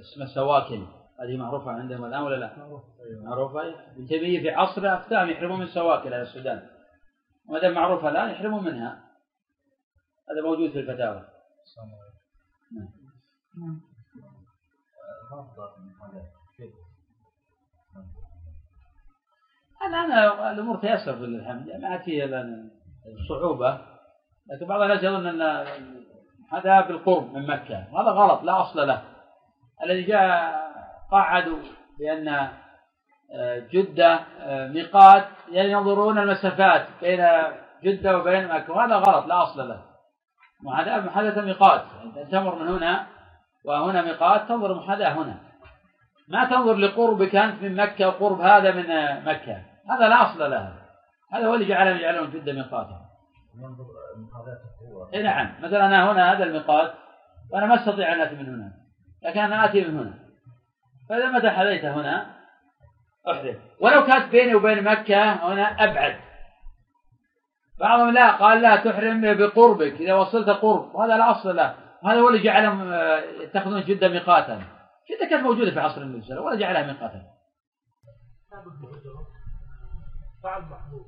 اسمها 0.00 0.26
سواكن. 0.34 0.86
هذه 1.20 1.36
معروفة 1.36 1.70
عندهم 1.70 2.04
الآن 2.04 2.22
ولا 2.22 2.36
لا؟ 2.36 2.80
معروفة 3.22 3.90
ابن 3.92 4.06
تيمية 4.06 4.40
في 4.40 4.50
عصره 4.50 4.94
أفتاهم 4.96 5.30
يحرمون 5.30 5.60
من 5.60 5.66
سواكن 5.66 6.12
أهل 6.12 6.22
السودان. 6.22 6.70
وما 7.48 7.60
دام 7.60 7.74
معروفة 7.74 8.08
الآن 8.08 8.30
يحرمون 8.30 8.64
منها. 8.64 9.04
هذا 10.30 10.42
موجود 10.42 10.70
في 10.70 10.80
الفتاوى. 10.80 11.28
نعم. 13.58 13.80
الآن 19.88 20.12
الأمور 20.52 20.76
تيسر 20.76 21.14
الحمد 21.14 21.66
ما 21.80 21.88
عاد 21.88 22.70
الصعوبة 23.20 23.78
لكن 24.50 24.66
بعض 24.66 24.80
الناس 24.80 25.02
يظن 25.02 25.26
أن 25.26 25.66
هذا 26.52 26.80
بالقرب 26.80 27.32
من 27.32 27.46
مكة. 27.46 27.76
هذا 27.76 28.10
غلط 28.10 28.42
لا 28.42 28.60
أصل 28.60 28.86
له. 28.86 29.02
الذي 29.84 30.02
جاء 30.02 30.54
قعدوا 31.12 31.58
بأن 31.98 32.28
آه، 32.28 33.58
جدة 33.72 34.20
آه، 34.40 34.68
ميقات 34.68 35.24
يعني 35.50 35.70
ينظرون 35.70 36.18
المسافات 36.18 36.86
بين 37.00 37.28
جدة 37.84 38.18
وبين 38.18 38.48
مكة. 38.48 38.72
وهذا 38.72 38.94
غلط 38.94 39.26
لا 39.26 39.42
أصل 39.42 39.68
له. 39.68 39.80
محادثة 40.62 41.42
ميقات. 41.42 41.82
يعني 42.16 42.30
تمر 42.30 42.54
من 42.54 42.68
هنا 42.68 43.06
وهنا 43.64 44.02
ميقات 44.02 44.48
تنظر 44.48 44.74
محاذاة 44.74 45.08
هنا. 45.08 45.36
ما 46.28 46.44
تنظر 46.44 46.74
لقربك 46.74 47.36
أنت 47.36 47.62
من 47.62 47.76
مكة 47.76 48.08
وقرب 48.08 48.40
هذا 48.40 48.72
من 48.72 48.86
مكة. 49.24 49.73
هذا 49.90 50.08
لا 50.08 50.22
أصل 50.22 50.50
له. 50.50 50.78
هذا 51.32 51.46
هو 51.46 51.54
اللي 51.54 51.68
جعلهم 51.68 51.96
يجعلون 51.96 52.30
جدة 52.30 52.52
ميقاتا 52.52 53.04
إيه 55.14 55.22
نعم. 55.22 55.54
مثلا 55.58 55.86
أنا 55.86 56.12
هنا 56.12 56.32
هذا 56.32 56.44
الميقات 56.44 56.94
وأنا 57.50 57.66
ما 57.66 57.74
أستطيع 57.74 58.12
أن 58.12 58.20
آتي 58.20 58.34
من 58.34 58.46
هنا 58.46 58.72
لكن 59.22 59.40
أنا 59.40 59.64
آتي 59.64 59.80
من 59.80 59.98
هنا. 59.98 60.14
فإذا 61.08 61.30
متى 61.30 61.50
حذيت 61.50 61.84
هنا؟ 61.84 62.34
أحذف. 63.30 63.56
ولو 63.80 64.04
كانت 64.04 64.32
بيني 64.32 64.54
وبين 64.54 64.84
مكة 64.84 65.32
هنا 65.32 65.62
أبعد. 65.62 66.16
بعضهم 67.80 68.14
لا 68.14 68.36
قال 68.36 68.62
لا 68.62 68.76
تحرم 68.76 69.34
بقربك 69.34 69.92
إذا 69.92 70.14
وصلت 70.14 70.48
قرب. 70.48 70.94
وهذا 70.94 71.16
لا 71.16 71.30
أصل 71.30 71.56
له. 71.56 71.74
هذا 72.04 72.20
هو 72.20 72.28
اللي 72.28 72.42
جعلهم 72.42 72.92
آه، 72.92 73.18
يتخذون 73.18 73.80
جدة 73.80 74.08
ميقاتا. 74.08 74.56
جدة 75.10 75.30
كانت 75.30 75.42
موجودة 75.42 75.70
في 75.70 75.80
عصر 75.80 76.02
النبي 76.02 76.22
صلى 76.22 76.38
الله 76.38 76.50
عليه 76.50 76.56
وسلم 76.56 76.66
ولا 76.66 76.72
جعلها 76.72 76.92
ميقاتا. 76.92 77.22
فعل 80.44 80.62
محظوظ. 80.62 81.06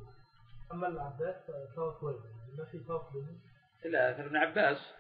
أما 0.73 0.89
العباس 0.89 1.37
فهو 1.77 1.93
كويس 1.93 2.17
ما 2.59 2.65
في 2.65 2.79
فرق 2.79 3.13
بينه 3.13 3.93
لا 3.93 4.21
ابن 4.27 4.37
عباس. 4.37 4.93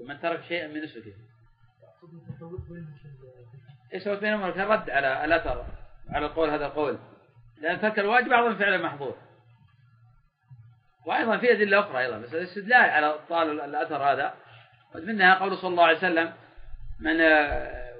ومن 0.00 0.20
ترك 0.20 0.42
شيئا 0.42 0.68
من 0.68 0.82
نسكه 0.82 1.12
إيش 3.94 4.02
سويت 4.02 4.20
بينهم 4.20 4.50
كان 4.50 4.68
رد 4.68 4.90
على 4.90 5.24
الاثر 5.24 5.66
على 6.08 6.26
القول 6.26 6.50
هذا 6.50 6.66
القول. 6.66 6.98
لأن 7.60 7.80
ترك 7.80 7.98
الواجب 7.98 8.32
اعظم 8.32 8.58
فعل 8.58 8.82
محظور 8.82 9.16
وأيضا 11.06 11.38
في 11.38 11.52
أدلة 11.52 11.80
أخرى 11.80 11.98
أيضا. 11.98 12.18
بس 12.18 12.34
الاستدلال 12.34 12.90
على 12.90 13.18
طال 13.28 13.60
الأثر 13.60 13.96
هذا 13.96 14.34
منها 14.94 15.34
قول 15.34 15.56
صلى 15.56 15.70
الله 15.70 15.84
عليه 15.84 15.98
وسلم 15.98 16.32
من 17.00 17.16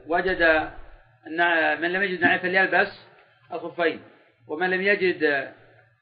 وجد 0.07 0.71
من 1.81 1.93
لم 1.93 2.03
يجد 2.03 2.21
نعيم 2.21 2.39
فليلبس 2.39 3.07
الخفين. 3.53 4.03
ومن 4.47 4.71
لم 4.71 4.83
يجد 4.83 5.53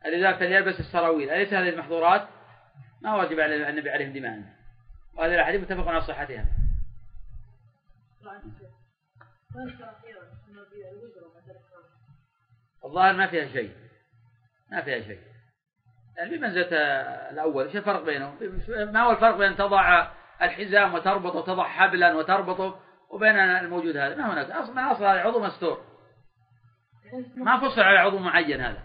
الإزار 0.06 0.34
فليلبس 0.34 0.80
السراويل. 0.80 1.30
أليس 1.30 1.54
هذه 1.54 1.68
المحظورات؟ 1.68 2.28
ما 3.02 3.14
واجب 3.14 3.40
على 3.40 3.68
النبي 3.68 3.90
عليهم 3.90 4.12
دماء. 4.12 4.42
وهذه 5.14 5.34
الأحاديث 5.34 5.60
متفق 5.60 5.88
على 5.88 6.00
صحتها. 6.00 6.46
الظاهر 12.84 13.12
ما 13.12 13.26
فيها 13.26 13.48
شيء. 13.48 13.72
ما 14.72 14.82
فيها 14.82 15.00
شيء. 15.00 15.20
يعني 16.16 16.36
بمنزلة 16.36 16.68
الأول 17.30 17.66
إيش 17.66 17.76
الفرق 17.76 18.02
بينهم؟ 18.02 18.38
ما 18.68 19.02
هو 19.02 19.10
الفرق 19.10 19.36
بين 19.36 19.56
تضع 19.56 20.08
الحزام 20.42 20.94
وتربط 20.94 21.34
وتضع 21.34 21.68
حبلا 21.68 22.14
وتربطه 22.14 22.80
وبين 23.10 23.38
الموجود 23.38 23.96
هذا؟ 23.96 24.14
ما 24.14 24.32
هناك. 24.32 24.50
أصلا 24.50 24.92
أصلا 24.92 25.12
العضو 25.12 25.40
مستور. 25.40 25.93
ما 27.36 27.60
فصل 27.60 27.80
على 27.80 27.98
عضو 27.98 28.18
معين 28.18 28.60
هذا. 28.60 28.82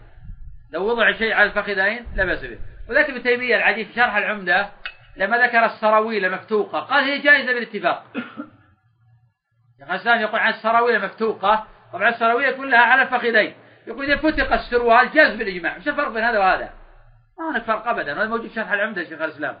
لو 0.72 0.84
وضع 0.84 1.12
شيء 1.12 1.34
على 1.34 1.48
الفخذين 1.48 2.06
لا 2.14 2.24
بأس 2.24 2.44
به. 2.44 2.58
وذلك 2.88 3.10
ابن 3.10 3.22
تيمية 3.22 3.56
العديد 3.56 3.86
في 3.86 3.94
شرح 3.94 4.16
العمدة 4.16 4.70
لما 5.16 5.46
ذكر 5.46 5.64
السراويل 5.64 6.32
مفتوقة 6.32 6.80
قال 6.80 7.04
هي 7.04 7.18
جائزة 7.18 7.52
بالاتفاق. 7.52 8.04
شيخ 9.78 9.90
الإسلام 9.90 10.20
يقول 10.20 10.40
عن 10.40 10.50
السراويل 10.50 11.04
مفتوقة 11.04 11.66
طبعا 11.92 12.08
السراويل 12.08 12.56
كلها 12.56 12.80
على 12.80 13.02
الفخذين. 13.02 13.54
يقول 13.86 14.04
إذا 14.04 14.16
فتق 14.16 14.52
السروال 14.52 15.10
جاز 15.12 15.36
بالإجماع. 15.36 15.78
مش 15.78 15.88
الفرق 15.88 16.08
بين 16.08 16.24
هذا 16.24 16.38
وهذا. 16.38 16.72
ما 17.38 17.50
هناك 17.50 17.62
فرق 17.62 17.88
أبدا 17.88 18.12
هذا 18.12 18.26
موجود 18.26 18.50
شرح 18.50 18.72
العمدة 18.72 19.04
شيخ 19.04 19.20
الإسلام. 19.20 19.58